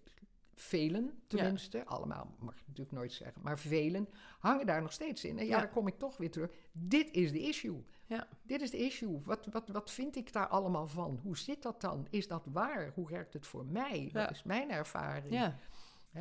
[0.54, 5.38] Velen tenminste, allemaal mag ik natuurlijk nooit zeggen, maar velen hangen daar nog steeds in.
[5.38, 6.50] En ja, daar kom ik toch weer terug.
[6.72, 7.84] Dit is de issue.
[8.06, 8.28] Ja.
[8.42, 9.20] Dit is de issue.
[9.24, 11.20] Wat, wat, wat vind ik daar allemaal van?
[11.22, 12.06] Hoe zit dat dan?
[12.10, 12.92] Is dat waar?
[12.94, 14.10] Hoe werkt het voor mij?
[14.12, 15.32] Wat is mijn ervaring?
[15.32, 15.58] Ja.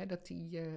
[0.06, 0.72] Dat die, eh,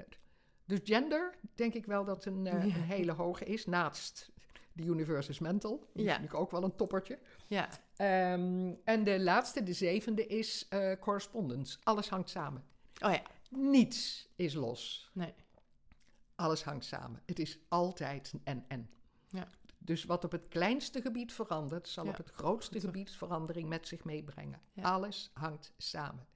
[0.72, 2.76] dus gender, denk ik wel dat een, eh, Ja.
[2.76, 3.66] een hele hoge is.
[3.66, 4.32] Naast
[4.74, 5.90] de universe is mental.
[5.94, 6.14] Die Ja.
[6.14, 7.20] vind ik ook wel een toppertje.
[7.48, 11.78] ja, Ehm, en de laatste, de zevende, is eh, correspondence.
[11.84, 12.64] Alles hangt samen.
[13.06, 15.10] oh ja, Niets is los.
[15.14, 15.34] nee.
[16.36, 17.22] Alles hangt samen.
[17.26, 18.90] Het is altijd een en-en.
[19.30, 19.48] Ja.
[19.78, 22.10] Dus wat op het kleinste gebied verandert, zal Ja.
[22.10, 24.62] op het grootste gebied verandering met zich meebrengen.
[24.74, 24.84] Ja.
[24.84, 26.28] Alles hangt samen.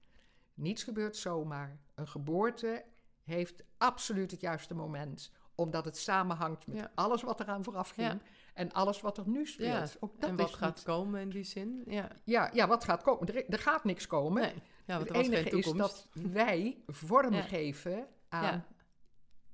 [0.53, 1.79] Niets gebeurt zomaar.
[1.95, 2.83] Een geboorte
[3.25, 6.91] heeft absoluut het juiste moment, omdat het samenhangt met Ja.
[6.95, 8.19] alles wat eraan vooraf ging Ja.
[8.53, 9.91] en alles wat er nu speelt.
[9.93, 9.99] Ja.
[9.99, 11.83] Ook dat en wat gaat niet- komen in die zin?
[11.87, 13.27] Ja, Ja, ja, wat gaat komen?
[13.27, 14.41] Er, er gaat niks komen.
[14.41, 14.53] nee.
[14.85, 18.65] Ja, want het enige is dat wij vorm geven aan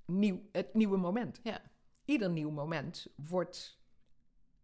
[0.05, 1.39] nieuw, het nieuwe moment.
[1.43, 1.61] Ja.
[2.05, 3.79] Ieder nieuw moment wordt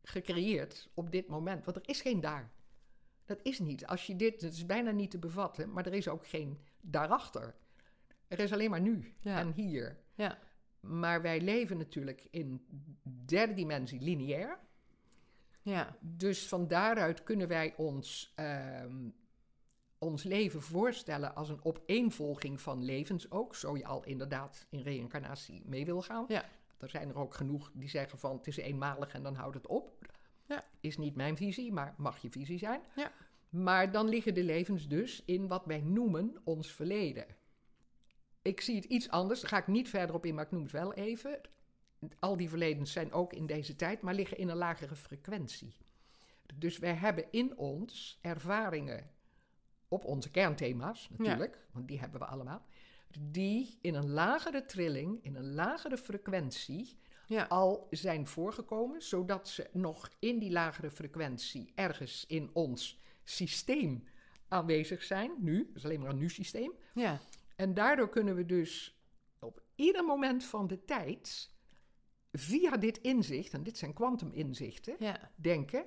[0.03, 1.65] gecreëerd op dit moment.
[1.65, 2.51] Want er is geen daar.
[3.25, 3.85] Dat is niet.
[3.87, 7.55] Als je dit, het is bijna niet te bevatten, maar er is ook geen daarachter.
[8.27, 9.39] Er is alleen maar nu Ja.
[9.39, 9.97] en hier.
[10.15, 10.37] Ja.
[10.79, 12.65] Maar wij leven natuurlijk in
[13.25, 14.59] derde dimensie lineair.
[15.61, 19.09] Ja, Dus van daaruit kunnen wij ons, ehm,
[19.97, 23.55] ons leven voorstellen als een opeenvolging van levens ook.
[23.55, 26.25] Zo je al inderdaad in reïncarnatie mee wil gaan.
[26.27, 26.45] Ja.
[26.77, 29.67] Er zijn er ook genoeg die zeggen van het is eenmalig en dan houdt het
[29.67, 30.05] op.
[30.45, 30.63] Ja.
[30.79, 32.81] Is niet mijn visie, maar mag je visie zijn.
[32.95, 33.11] Ja.
[33.49, 37.25] Maar dan liggen de levens dus in wat wij noemen ons verleden.
[38.47, 40.63] Ik zie het iets anders, daar ga ik niet verder op in, maar ik noem
[40.63, 41.41] het wel even.
[42.19, 45.75] Al die verledens zijn ook in deze tijd, maar liggen in een lagere frequentie.
[46.55, 49.09] Dus wij hebben in ons ervaringen
[49.87, 52.65] op onze kernthema's natuurlijk, want die hebben we allemaal,
[53.19, 59.69] die in een lagere trilling, in een lagere frequentie ja, al zijn voorgekomen, zodat ze
[59.71, 64.03] nog in die lagere frequentie ergens in ons systeem
[64.47, 65.31] aanwezig zijn.
[65.37, 66.73] Nu, dat is alleen maar een nu-systeem.
[66.93, 67.19] ja,
[67.57, 69.01] En daardoor kunnen we dus
[69.39, 71.51] op ieder moment van de tijd,
[72.31, 75.85] via dit inzicht, en dit zijn kwantuminzichten, ja, denken: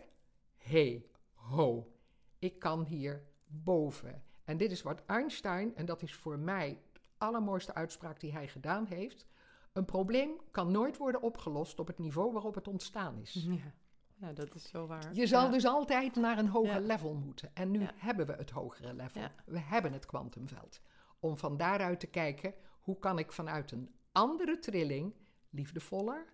[0.59, 1.93] hey, ho,
[2.39, 4.23] ik kan hier boven.
[4.45, 8.49] En dit is wat Einstein, en dat is voor mij de allermooiste uitspraak die hij
[8.49, 9.27] gedaan heeft.
[9.73, 13.33] Een probleem kan nooit worden opgelost op het niveau waarop het ontstaan is.
[13.49, 13.75] ja.
[14.21, 15.15] Ja, dat is zo waar.
[15.15, 15.51] Je zal Ja.
[15.51, 17.51] dus altijd naar een hoger level moeten.
[17.55, 19.23] En nu hebben we het hogere level.
[19.47, 20.81] We hebben het kwantumveld.
[21.21, 25.15] Om van daaruit te kijken, hoe kan ik vanuit een andere trilling,
[25.51, 26.33] liefdevoller,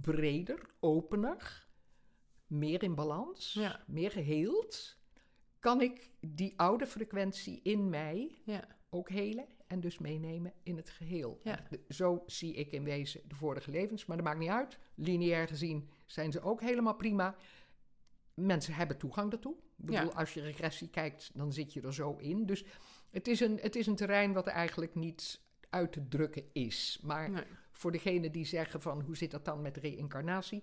[0.00, 1.66] breder, opener,
[2.46, 3.84] meer in balans, Ja.
[3.86, 4.98] meer geheeld,
[5.58, 10.90] kan ik die oude frequentie in mij Ja, ook helen en dus meenemen in het
[10.90, 11.40] geheel.
[11.42, 11.66] Ja.
[11.88, 14.78] Zo zie ik in wezen de vorige levens, maar dat maakt niet uit.
[14.94, 17.36] Lineair gezien zijn ze ook helemaal prima.
[18.34, 19.56] Mensen hebben toegang daartoe.
[19.82, 20.16] Ik bedoel, Ja.
[20.16, 22.46] als je regressie kijkt, dan zit je er zo in.
[22.46, 22.64] Dus
[23.10, 25.40] het is een, het is een terrein wat eigenlijk niet
[25.70, 26.98] uit te drukken is.
[27.02, 27.44] Maar nee.
[27.70, 30.62] voor degene die zeggen van hoe zit dat dan met reïncarnatie,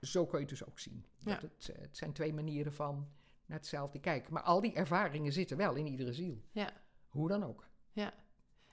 [0.00, 1.04] zo kun je het dus ook zien.
[1.24, 3.08] Dat het, eh, het zijn twee manieren van
[3.46, 4.32] naar hetzelfde kijken.
[4.32, 6.42] Maar al die ervaringen zitten wel in iedere ziel.
[6.50, 6.70] Ja.
[7.08, 7.64] Hoe dan ook.
[7.92, 8.14] Ja.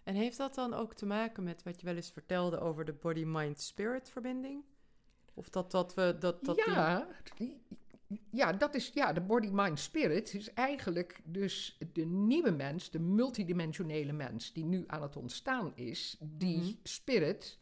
[0.04, 2.94] En heeft dat dan ook te maken met wat je wel eens vertelde over de
[2.94, 4.64] body-mind-spirit verbinding?
[5.34, 6.16] Of dat, dat we...
[6.20, 7.62] Dat, dat ja, die-
[8.30, 13.00] ja, dat is, ja, de body, mind, spirit is eigenlijk dus de nieuwe mens, de
[13.00, 16.72] multidimensionele mens die nu aan het ontstaan is, die Mhm.
[16.84, 17.62] spirit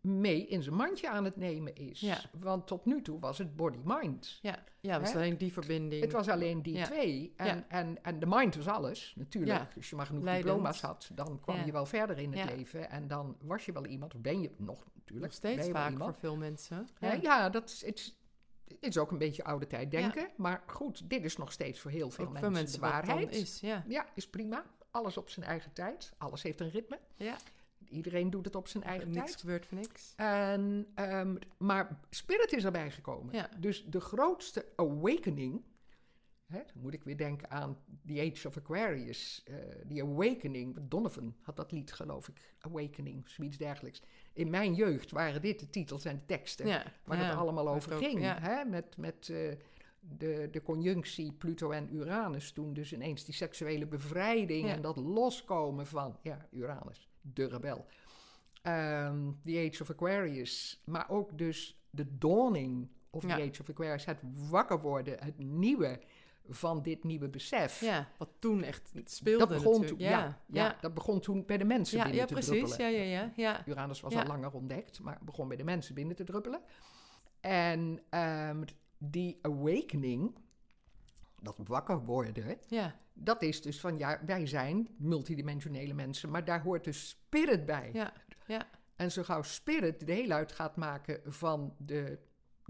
[0.00, 2.00] mee in zijn mandje aan het nemen is.
[2.00, 2.20] Ja.
[2.40, 4.38] Want tot nu toe was het body-mind.
[4.42, 5.18] Ja, ja was Hè?
[5.18, 6.02] alleen die verbinding.
[6.02, 6.84] Het was alleen die Ja.
[6.84, 7.32] twee.
[7.36, 7.64] En, Ja.
[7.68, 9.72] en, en de mind was alles, natuurlijk.
[9.76, 10.46] Als je maar genoeg Leidend.
[10.46, 12.90] diploma's had, dan kwam je wel verder in het leven.
[12.90, 15.26] En dan was je wel iemand, of ben je nog natuurlijk.
[15.26, 16.88] Nog steeds vaak voor veel mensen.
[17.00, 18.14] Ja, ja dat is, het,
[18.70, 20.20] is- het is ook een beetje oude tijd denken.
[20.22, 20.28] Ja.
[20.36, 23.30] Maar goed, dit is nog steeds voor heel veel Ook mensen, de waarheid.
[23.34, 23.84] is, ja.
[23.88, 24.64] Ja, is prima.
[24.90, 26.12] Alles op zijn eigen tijd.
[26.18, 26.98] Alles heeft een ritme.
[27.16, 27.36] ja.
[27.88, 29.40] Iedereen doet het op zijn eigen Niks tijd.
[29.40, 30.12] gebeurt voor niks.
[30.16, 33.34] En, ehm, maar Spirit is erbij gekomen.
[33.34, 33.48] Ja.
[33.58, 35.62] Dus de grootste awakening.
[36.46, 39.42] Hè, dan moet ik weer denken aan The Age of Aquarius.
[39.44, 39.54] eh
[39.86, 40.76] die Awakening.
[40.80, 42.54] Donovan had dat lied, geloof ik.
[42.58, 44.02] Awakening, zoiets dergelijks.
[44.32, 46.66] In mijn jeugd waren dit de titels en de teksten.
[46.66, 48.20] Ja, Waar ja, het allemaal over ook- ging.
[48.20, 48.38] ja.
[48.40, 48.64] Hè?
[48.64, 49.52] Met, met eh,
[50.00, 52.52] de, de conjunctie Pluto en Uranus.
[52.52, 57.86] Toen dus ineens die seksuele bevrijding en dat loskomen van ja, Uranus, de rebel.
[58.62, 60.82] Ehm, the Age of Aquarius.
[60.84, 64.04] Maar ook dus de dawning of the Age of Aquarius.
[64.04, 66.00] Het wakker worden, het nieuwe
[66.50, 67.80] van dit nieuwe besef.
[67.80, 71.64] Ja, wat toen echt speelde dat begon toen, ja, ja, dat begon toen bij de
[71.64, 72.50] mensen ja, binnen ja, te precies.
[72.50, 72.92] druppelen.
[72.92, 73.66] Ja, ja, ja, ja.
[73.66, 76.60] Uranus was al langer ontdekt, maar begon bij de mensen binnen te druppelen.
[77.40, 78.62] En ehm,
[78.98, 80.36] die awakening,
[81.42, 86.62] dat wakker worden, Ja, dat is dus van ja, wij zijn multidimensionele mensen, maar daar
[86.62, 87.90] hoort dus spirit bij.
[87.92, 88.12] ja,
[88.46, 88.68] ja.
[88.96, 92.18] En zo gauw spirit deel uit gaat maken van de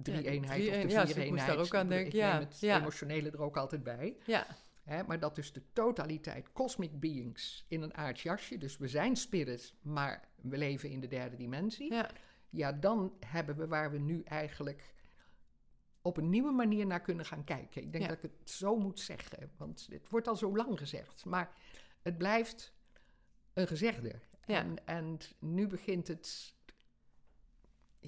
[0.02, 2.62] drie-eenheid drie-een- of de ja, dus moest daar ook aan denken, Ik ja, neem het
[2.62, 4.16] emotionele er ook altijd bij.
[4.26, 4.46] ja.
[4.84, 8.58] Hè, maar dat is de totaliteit, cosmic beings in een aards jasje.
[8.58, 11.92] Dus we zijn spirit, maar we leven in de derde dimensie.
[11.92, 12.10] ja.
[12.52, 14.92] Ja, dan hebben we waar we nu eigenlijk
[16.02, 17.82] op een nieuwe manier naar kunnen gaan kijken.
[17.82, 18.08] Ik denk Ja.
[18.10, 21.24] dat ik het zo moet zeggen, want het wordt al zo lang gezegd.
[21.24, 21.52] Maar
[22.02, 22.72] het blijft
[23.52, 24.20] een gezegde.
[24.46, 24.58] Ja.
[24.58, 26.54] En, en nu begint het,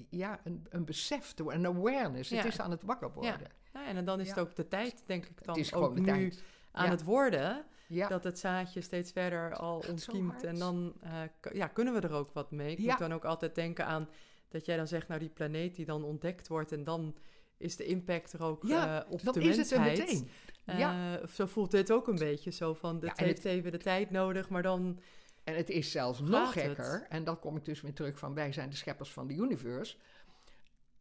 [0.09, 2.29] ja, een, een besef, te worden, een awareness.
[2.29, 2.45] Het Ja.
[2.47, 3.51] is aan het wakker worden.
[3.73, 4.41] Nou, en dan is het Ja.
[4.41, 6.43] ook de tijd, denk ik dan, Het is ook gewoon de nu tijd.
[6.71, 6.91] aan Ja.
[6.91, 7.65] het worden.
[7.87, 10.43] Ja, Dat het zaadje steeds verder al ontkiemt.
[10.43, 11.21] En dan eh,
[11.53, 12.71] ja, kunnen we er ook wat mee.
[12.71, 12.89] Ik Ja.
[12.89, 14.09] moet dan ook altijd denken aan
[14.47, 16.71] dat jij dan zegt, nou die planeet die dan ontdekt wordt.
[16.71, 17.15] En dan
[17.57, 20.29] is de impact er ook Ja, eh, op dan de is het er meteen.
[20.65, 21.19] Eh, Ja.
[21.27, 24.09] zo voelt dit ook een beetje zo van, het Ja, en heeft even de tijd
[24.11, 24.99] nodig, maar dan...
[25.43, 26.63] En het is zelfs nog het?
[26.63, 27.05] gekker.
[27.09, 29.97] En dan kom ik dus weer terug van wij zijn de scheppers van de universe.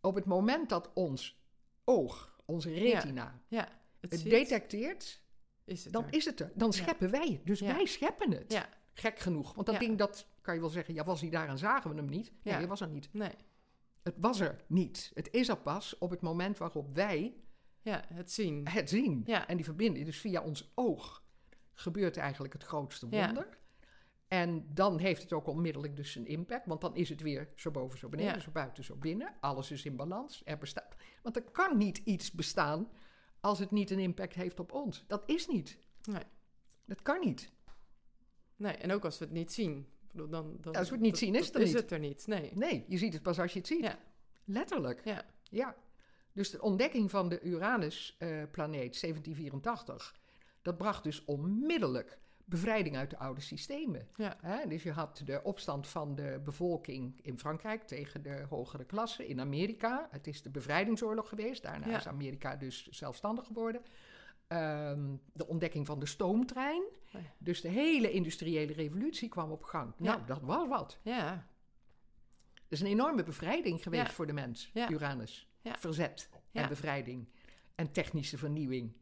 [0.01, 1.41] Op het moment dat ons
[1.85, 3.69] oog, onze retina, Ja,
[4.01, 5.23] het, het detecteert,
[5.65, 6.13] is het dan er.
[6.15, 6.53] is het er.
[6.55, 6.83] Dan Ja.
[6.83, 7.47] scheppen wij het.
[7.47, 7.75] Dus Ja.
[7.75, 8.53] wij scheppen het.
[8.53, 8.69] Ja.
[8.95, 9.55] Gek genoeg.
[9.55, 9.81] Want dat Ja.
[9.81, 12.31] ding, dat kan je wel zeggen, ja, was hij daar en zagen we hem niet?
[12.43, 12.59] Nee, Ja.
[12.59, 13.09] hij was er niet.
[13.13, 13.31] Nee,
[14.03, 15.11] Het was er niet.
[15.15, 17.35] Het is er pas op het moment waarop wij
[17.83, 18.69] ja, het zien.
[18.69, 19.23] het zien.
[19.27, 19.49] Ja.
[19.49, 20.05] En die verbinding.
[20.05, 21.23] Dus via ons oog
[21.75, 23.47] gebeurt eigenlijk het grootste Ja.
[24.33, 26.67] En dan heeft het ook onmiddellijk dus een impact.
[26.67, 28.41] Want dan is het weer zo boven, zo beneden, Ja.
[28.41, 29.35] zo buiten, zo binnen.
[29.41, 30.43] Alles is in balans.
[30.45, 30.95] Er bestaat.
[31.23, 32.89] Want er kan niet iets bestaan
[33.41, 35.05] als het niet een impact heeft op ons.
[35.07, 35.79] Dat is niet.
[36.03, 36.23] Nee.
[36.85, 37.53] Dat kan niet.
[38.57, 39.87] Nee, en ook als we het niet zien.
[40.13, 41.77] Dan, dan, Als we het niet dat- zien, is het er is niet.
[41.77, 42.27] het er niet.
[42.27, 42.51] Nee.
[42.55, 43.81] Nee, je ziet het pas als je het ziet.
[43.85, 43.99] Ja.
[44.45, 45.05] Letterlijk.
[45.05, 45.25] Ja.
[45.43, 45.77] Ja.
[46.33, 50.17] Dus de ontdekking van de Uranus-planeet 1784,
[50.63, 52.19] dat bracht dus onmiddellijk
[52.53, 54.09] bevrijding uit de oude systemen.
[54.17, 54.37] Ja.
[54.41, 59.27] Hè, dus je had de opstand van de bevolking in Frankrijk tegen de hogere klasse.
[59.27, 61.63] In Amerika, het is de bevrijdingsoorlog geweest.
[61.63, 61.97] Daarna Ja.
[61.97, 63.83] is Amerika dus zelfstandig geworden.
[64.47, 66.83] Ehm, de ontdekking van de stoomtrein.
[67.07, 67.19] ja.
[67.39, 69.93] Dus de hele industriële revolutie kwam op gang.
[69.97, 70.99] Nou, dat was wat.
[71.03, 71.47] Ja.
[72.55, 74.71] Dat is een enorme bevrijding geweest voor de mens.
[74.91, 75.49] Uranus.
[75.63, 77.29] Verzet en bevrijding
[77.75, 78.93] en technische vernieuwing.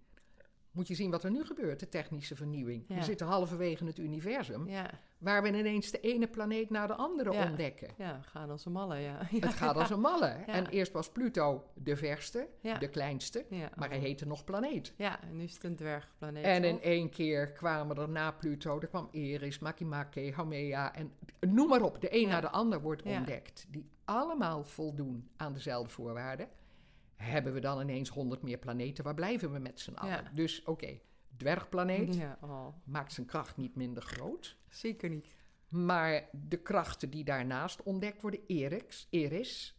[0.72, 2.84] Moet je zien wat er nu gebeurt, de technische vernieuwing.
[2.88, 2.94] Ja.
[2.94, 4.90] We zitten halverwege het universum, Ja.
[5.18, 7.48] waar we ineens de ene planeet na de andere Ja.
[7.48, 7.88] ontdekken.
[7.98, 9.18] Ja, gaan als een malle, ja.
[9.40, 10.26] Het gaat als een malle.
[10.26, 14.92] En eerst was Pluto de verste, de kleinste, maar hij heette nog planeet.
[14.96, 16.44] Ja, en nu is het een dwergplaneet.
[16.44, 21.68] En in één keer kwamen er na Pluto, er kwam Eris, Makemake, Haumea en noem
[21.68, 22.00] maar op.
[22.00, 23.66] De een na de ander wordt ontdekt.
[23.70, 26.48] Die allemaal voldoen aan dezelfde voorwaarden.
[27.22, 29.04] Hebben we dan ineens 100 meer planeten?
[29.04, 30.12] Waar blijven we met z'n allen?
[30.24, 30.30] Ja.
[30.34, 30.98] Dus oké,
[31.36, 34.56] dwergplaneet Ja, oh, maakt zijn kracht niet minder groot.
[34.68, 35.34] zeker niet.
[35.68, 39.78] Maar de krachten die daarnaast ontdekt worden, Eris, Eris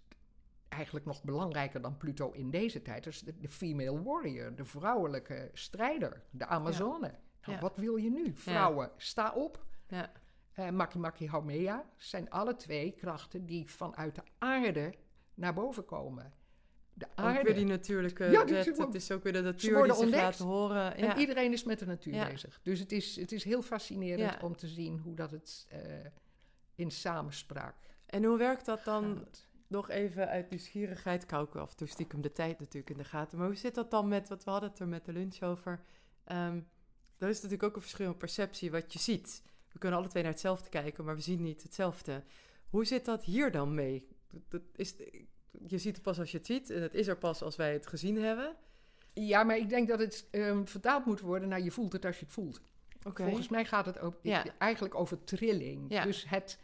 [0.69, 5.49] eigenlijk nog belangrijker dan Pluto in deze tijd, is de, de female warrior, de vrouwelijke
[5.53, 7.15] strijder, de Amazone.
[7.45, 7.59] Nou.
[7.59, 8.31] Wat wil je nu?
[8.35, 10.11] Vrouwen, sta op Ja.
[10.53, 14.93] eh Maki Maki Haumea, zijn alle twee krachten die vanuit de aarde
[15.33, 16.33] naar boven komen.
[16.93, 17.43] De Ook aarde.
[17.43, 18.75] weer die natuurlijke Ja, die- wet.
[18.75, 20.23] ze- Het is ook weer de natuur die zich ontdekt.
[20.23, 20.95] laat horen.
[20.95, 21.17] En Ja.
[21.17, 22.27] iedereen is met de natuur Ja.
[22.29, 22.59] bezig.
[22.63, 25.79] Dus het is, het is heel fascinerend om te zien hoe dat het eh,
[26.75, 27.75] in samenspraak
[28.05, 29.47] En hoe werkt dat dan gaat.
[29.67, 31.23] nog even uit nieuwsgierigheid?
[31.23, 33.37] Ik hou ook af en toe stiekem de tijd natuurlijk in de gaten.
[33.37, 35.83] Maar hoe zit dat dan met, wat we hadden het er met de lunch over.
[36.23, 36.59] Ehm
[37.17, 39.43] er is natuurlijk ook een verschil in perceptie wat je ziet.
[39.71, 42.23] We kunnen alle twee naar hetzelfde kijken, maar we zien niet hetzelfde.
[42.69, 44.07] Hoe zit dat hier dan mee?
[44.49, 44.95] Dat is,
[45.67, 47.73] je ziet het pas als je het ziet en het is er pas als wij
[47.73, 48.55] het gezien hebben.
[49.13, 52.19] Ja, maar ik denk dat het ehm, vertaald moet worden naar je voelt het als
[52.19, 52.61] je het voelt.
[53.13, 54.45] Volgens mij gaat het ook Ja.
[54.57, 55.85] eigenlijk over trilling.
[55.93, 56.03] Ja.
[56.03, 56.59] Dus het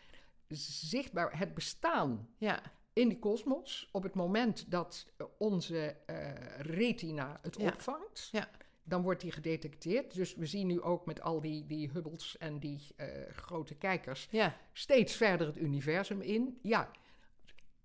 [0.50, 2.62] zichtbaar, het bestaan Ja,
[2.94, 8.50] in de kosmos, op het moment dat onze eh, retina het opvangt, Ja.
[8.84, 10.14] dan wordt die gedetecteerd.
[10.16, 14.28] Dus we zien nu ook met al die, die Hubbles en die eh, grote kijkers
[14.32, 16.60] ja, steeds verder het universum in.
[16.62, 16.92] Ja,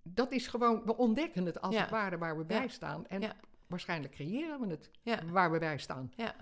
[0.03, 1.81] dat is gewoon, we ontdekken het als Ja.
[1.81, 3.07] het ware waar we bij staan.
[3.07, 3.35] En
[3.67, 4.89] waarschijnlijk creëren we het
[5.31, 6.11] waar we bij staan.
[6.15, 6.35] Ja.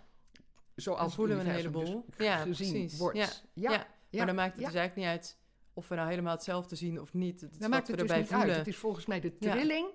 [0.76, 2.06] Zoals En voelen we het een heleboel.
[2.17, 2.97] dus Ja, gezien precies.
[3.00, 3.45] wordt.
[3.54, 3.88] Ja.
[4.12, 5.39] Maar dan maakt het dus eigenlijk niet uit
[5.74, 7.41] of we nou helemaal hetzelfde zien of niet.
[7.41, 8.47] Het Dan maakt het dus erbij niet voelen.
[8.47, 8.58] uit.
[8.58, 9.88] Het is volgens mij de trilling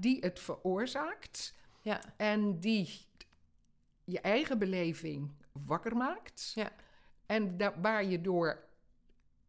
[0.00, 3.06] die het veroorzaakt ja, en die
[4.04, 6.52] je eigen beleving wakker maakt.
[6.54, 6.70] Ja.
[7.26, 8.64] En da- waar je door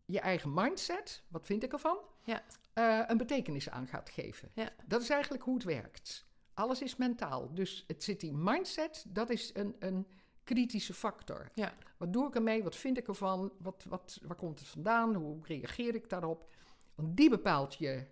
[0.06, 2.43] je eigen mindset, wat vind ik ervan, Ja.
[2.76, 4.52] Eh, een betekenis aan gaat geven.
[4.54, 4.70] Ja.
[4.86, 6.26] Dat is eigenlijk hoe het werkt.
[6.54, 7.54] Alles is mentaal.
[7.54, 10.08] Dus het zit die mindset, dat is een, een
[10.44, 11.50] kritische factor.
[11.54, 11.74] Ja.
[11.98, 12.64] Wat doe ik ermee?
[12.64, 13.54] Wat vind ik ervan?
[13.60, 15.16] Wat, wat, waar komt het vandaan?
[15.16, 16.50] Hoe reageer ik daarop?
[16.96, 18.08] Want die bepaalt je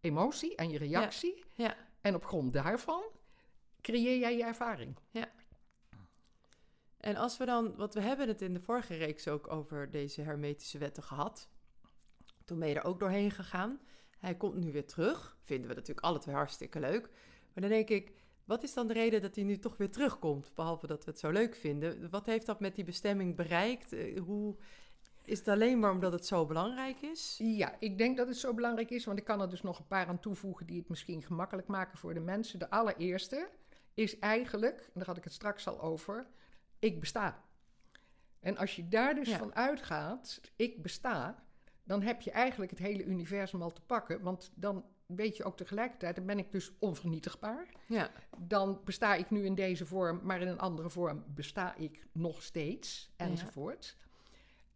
[0.00, 1.44] emotie en je reactie.
[1.54, 1.76] ja.
[2.00, 3.02] En op grond daarvan
[3.80, 4.96] creëer jij je ervaring.
[6.96, 10.22] En als we dan, want we hebben het in de vorige reeks ook over deze
[10.22, 11.48] hermetische wetten gehad.
[12.44, 13.80] Toen ben je er ook doorheen gegaan.
[14.24, 15.36] Hij komt nu weer terug.
[15.42, 17.08] Vinden we natuurlijk alle twee hartstikke leuk.
[17.52, 18.12] Maar dan denk ik,
[18.44, 20.52] wat is dan de reden dat hij nu toch weer terugkomt?
[20.54, 22.10] Behalve dat we het zo leuk vinden.
[22.10, 23.92] Wat heeft dat met die bestemming bereikt?
[23.92, 24.56] Eh, Hoe,
[25.24, 27.34] is het alleen maar omdat het zo belangrijk is?
[27.38, 29.86] Ja, ik denk dat het zo belangrijk is, want ik kan er dus nog een
[29.86, 32.58] paar aan toevoegen die het misschien gemakkelijk maken voor de mensen.
[32.58, 33.48] De allereerste
[33.94, 36.26] is eigenlijk, en daar had ik het straks al over,
[36.78, 37.44] ik besta.
[38.40, 39.38] En als je daar dus Ja.
[39.38, 41.43] van uitgaat, ik besta,
[41.84, 45.56] dan heb je eigenlijk het hele universum al te pakken, want dan weet je ook
[45.56, 47.66] tegelijkertijd, dan ben ik dus onvernietigbaar.
[47.88, 52.06] Ja, Dan besta ik nu in deze vorm, maar in een andere vorm besta ik
[52.12, 53.24] nog steeds, Ja.
[53.26, 53.96] enzovoort.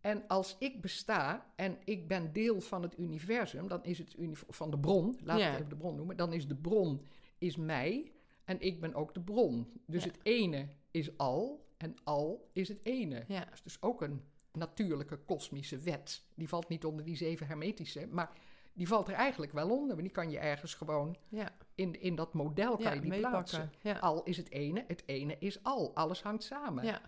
[0.00, 4.14] En als ik besta en ik ben deel van het universum, dan is het
[4.48, 5.48] van de bron, laat ik Ja.
[5.50, 7.02] het even de bron noemen, dan is de bron
[7.38, 8.12] is mij
[8.44, 9.80] en ik ben ook de bron.
[9.86, 10.10] Dus Ja.
[10.10, 13.24] het ene is al en al is het ene.
[13.28, 14.22] ja, Dat is dus ook een
[14.58, 16.22] natuurlijke kosmische wet.
[16.34, 18.30] Die valt niet onder die zeven hermetische, maar
[18.72, 19.88] die valt er eigenlijk wel onder.
[19.88, 21.48] Want die kan je ergens gewoon ja.
[21.74, 23.70] in, in dat model kan ja je die plaatsen.
[23.72, 24.00] meepakken.
[24.00, 25.94] Al is het ene, het ene is al.
[25.94, 26.84] Alles hangt samen.
[26.84, 27.00] ja,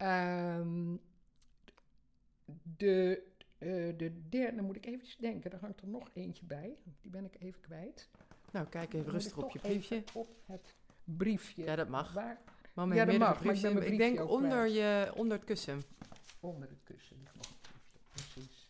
[0.00, 0.96] Ehm,
[2.76, 3.22] de,
[3.58, 6.76] eh, de derde, dan moet ik even denken, daar hangt er nog eentje bij.
[7.00, 8.08] Die ben ik even kwijt.
[8.52, 10.04] nou kijk even rustig op je briefje.
[10.14, 11.64] Op het briefje.
[11.64, 12.12] Ja, dat mag.
[12.12, 12.40] Waar?
[12.74, 15.82] Mama Ja, dat mag, maar ik Ik briefje denk onder, je, onder het kussen.
[16.40, 17.98] Onder het kussen ligt nog een briefje.
[18.32, 18.68] Precies.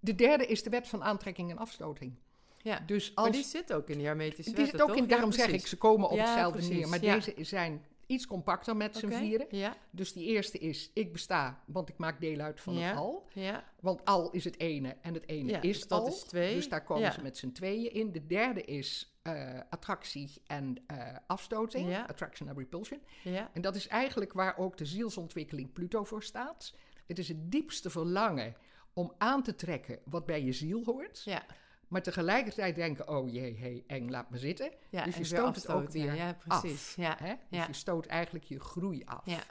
[0.00, 2.14] De derde is de wet van aantrekking en afstoting.
[2.62, 4.96] Ja, Dus maar als die zit ook in die hermetische Die wetten, zit ook toch?
[4.96, 6.88] in, Ja, daarom zeg ik, ze komen op Ja, hetzelfde precies, neer.
[6.88, 7.14] Maar ja.
[7.14, 9.46] deze zijn iets compacter met z'n vieren.
[9.50, 12.80] Ja, Dus die eerste is, ik besta, want ik maak deel uit van Ja.
[12.88, 13.26] het al.
[13.32, 16.06] ja, Want al is het ene en het ene is dus dat al.
[16.08, 16.54] is twee.
[16.54, 18.12] Dus daar komen ze met z'n tweeën in.
[18.12, 21.96] De derde is eh, attractie en eh, afstoting.
[21.96, 23.00] Attraction en repulsion.
[23.24, 26.74] ja, En dat is eigenlijk waar ook de zielsontwikkeling Pluto voor staat.
[27.06, 28.56] Het is het diepste verlangen
[28.92, 31.22] om aan te trekken wat bij je ziel hoort.
[31.24, 31.44] ja.
[31.88, 34.70] Maar tegelijkertijd denken, oh jee, hey, eng, laat me zitten.
[34.88, 36.94] ja Dus je stoot het ook weer Ja, precies.
[36.94, 37.34] Ja, Hè?
[37.50, 39.22] Dus je stoot eigenlijk je groei af.
[39.24, 39.42] ja.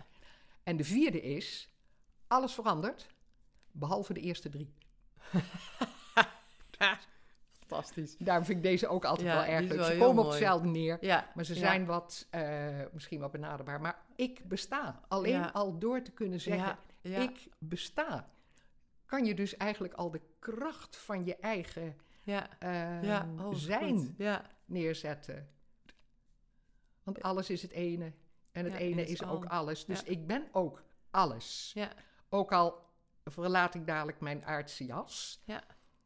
[0.63, 1.69] En de vierde is,
[2.27, 3.07] alles verandert,
[3.71, 4.73] behalve de eerste drie.
[7.67, 8.15] Fantastisch.
[8.17, 9.77] Daarom vind ik deze ook altijd wel erg leuk.
[9.77, 10.97] wel Ze komen op hetzelfde neer,
[11.35, 13.81] maar ze zijn wat, eh, misschien wat benaderbaar.
[13.81, 15.01] Maar ik besta.
[15.07, 18.29] Alleen al door te kunnen zeggen, ik besta,
[19.05, 21.95] kan je dus eigenlijk al de kracht van je eigen
[22.27, 23.27] ja, eh, ja.
[23.39, 24.13] Oh, zijn.
[24.17, 25.49] Ja, neerzetten.
[27.03, 28.11] Want alles is het ene
[28.51, 29.85] en het ene is ook alles.
[29.85, 31.71] Dus ik ben ook alles.
[31.73, 31.91] ja,
[32.29, 32.85] Ook al
[33.25, 35.63] verlaat ik dadelijk mijn aardse jas, Ja.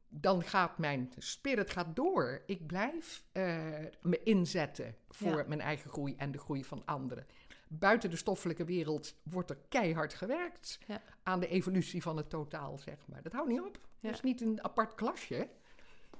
[0.07, 2.41] dan gaat mijn spirit gaat door.
[2.45, 3.67] Ik blijf eh,
[4.01, 7.25] me inzetten voor mijn eigen groei en de groei van anderen.
[7.67, 11.01] buiten de stoffelijke wereld wordt er keihard gewerkt Ja.
[11.23, 13.21] aan de evolutie van het totaal, zeg maar.
[13.21, 13.79] Dat houdt niet op.
[13.99, 14.07] Ja.
[14.09, 15.49] Dat is niet een apart klasje.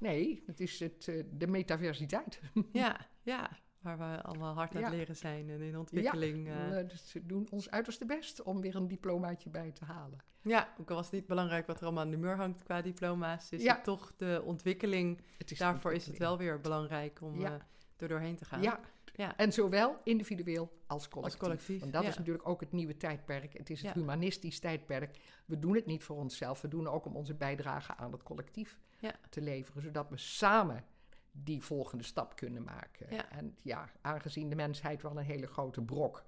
[0.01, 2.41] Nee, het is het, eh, de metaversiteit.
[2.71, 3.49] Ja, ja.
[3.79, 4.97] Waar we allemaal hard aan het Ja.
[4.97, 6.47] leren zijn en in ontwikkeling.
[6.47, 10.19] Ja, We dus we doen ons uiterste best om weer een diplomaatje bij te halen.
[10.41, 12.81] ja ook al was het niet belangrijk wat er allemaal aan de muur hangt qua
[12.81, 13.73] diploma's, is Ja.
[13.75, 15.21] het toch de ontwikkeling.
[15.45, 17.53] Is Daarvoor is het wel weer belangrijk om Ja.
[17.55, 17.61] eh,
[17.97, 18.61] er doorheen te gaan.
[18.61, 18.79] Ja.
[19.15, 19.37] Ja.
[19.37, 21.39] en zowel individueel als collectief.
[21.39, 22.09] collectief, Want dat ja.
[22.09, 23.53] is natuurlijk ook het nieuwe tijdperk.
[23.57, 23.99] Het is het Ja.
[23.99, 25.17] humanistisch tijdperk.
[25.45, 26.61] We doen het niet voor onszelf.
[26.61, 29.13] We doen het ook om onze bijdrage aan het collectief Ja.
[29.29, 29.81] te leveren.
[29.81, 30.83] Zodat we samen
[31.31, 33.07] die volgende stap kunnen maken.
[33.15, 33.29] Ja.
[33.29, 36.23] En ja, aangezien de mensheid wel een hele grote brok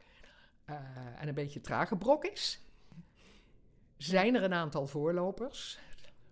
[0.65, 0.75] eh,
[1.21, 2.61] en een beetje trage brok is,
[3.97, 5.79] zijn er een aantal voorlopers.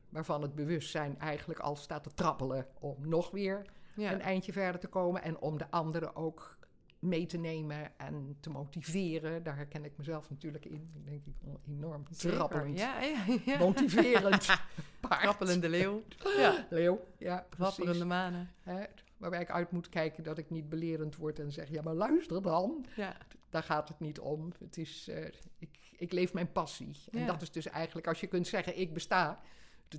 [0.09, 3.65] Waarvan het bewustzijn eigenlijk al staat te trappelen om nog weer
[3.95, 4.11] Ja.
[4.11, 6.57] een eindje verder te komen en om de anderen ook
[7.01, 9.43] mee te nemen en te motiveren.
[9.43, 10.89] Daar herken ik mezelf natuurlijk in.
[10.93, 11.33] Ik denk ik
[11.67, 13.57] enorm trappelend, Ja, ja, ja.
[13.57, 14.45] motiverend
[14.99, 15.21] paard.
[15.21, 16.03] Trappelende leeuw.
[16.37, 16.67] Ja.
[16.69, 17.77] Leeuw, ja, precies.
[17.77, 18.51] Wapperende manen.
[18.61, 18.83] Hè,
[19.17, 22.41] waarbij ik uit moet kijken dat ik niet belerend word en zeg, ja maar luister
[22.41, 22.85] dan.
[22.95, 23.17] Ja.
[23.49, 24.51] Daar gaat het niet om.
[24.59, 25.25] Het is, eh,
[25.57, 26.95] ik, ik leef mijn passie.
[27.11, 29.41] En dat is dus eigenlijk, als je kunt zeggen, ik besta,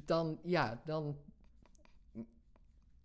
[0.05, 1.19] dan, ja, dan,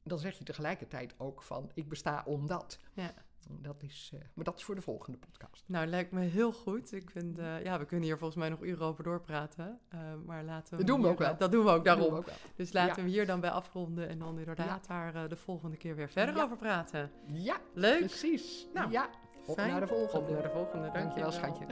[0.04, 2.80] dan zeg je tegelijkertijd ook van, ik besta omdat.
[2.94, 3.14] Ja.
[3.50, 5.64] Dat is, eh, maar dat is voor de volgende podcast.
[5.68, 6.92] Nou, lijkt me heel goed.
[6.94, 9.80] Ik vind, eh, ja, we kunnen hier volgens mij nog uren over doorpraten.
[9.90, 11.38] eh, maar laten we Dat doen we hier, ook wel.
[11.38, 12.10] Dat doen we ook daarom.
[12.10, 12.28] We ook.
[12.56, 13.04] Dus laten Ja.
[13.04, 16.44] we hier dan bij afronden en dan inderdaad daar de volgende keer weer verder Ja.
[16.44, 17.12] over praten.
[17.26, 18.00] Ja, Leuk.
[18.00, 18.68] precies.
[18.74, 19.10] Nou, ja,
[19.46, 19.72] op Fijn.
[19.72, 20.26] naar de volgende.
[20.28, 20.90] Op naar de volgende.
[20.92, 21.32] Dankjewel, Dankjewel.
[21.32, 21.66] schatje.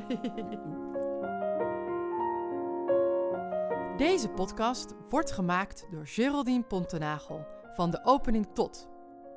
[3.97, 8.89] Deze podcast wordt gemaakt door Geraldine Pontenagel van de opening tot,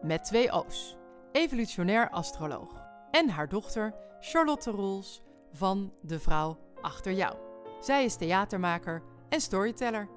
[0.02, 0.96] met twee O's,
[1.38, 2.74] evolutionair astroloog.
[3.10, 5.22] En haar dochter Charlotte Roels
[5.52, 7.36] van De Vrouw Achter Jou.
[7.80, 10.08] Zij is theatermaker en storyteller.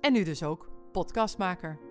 [0.00, 1.89] En nu dus ook podcastmaker.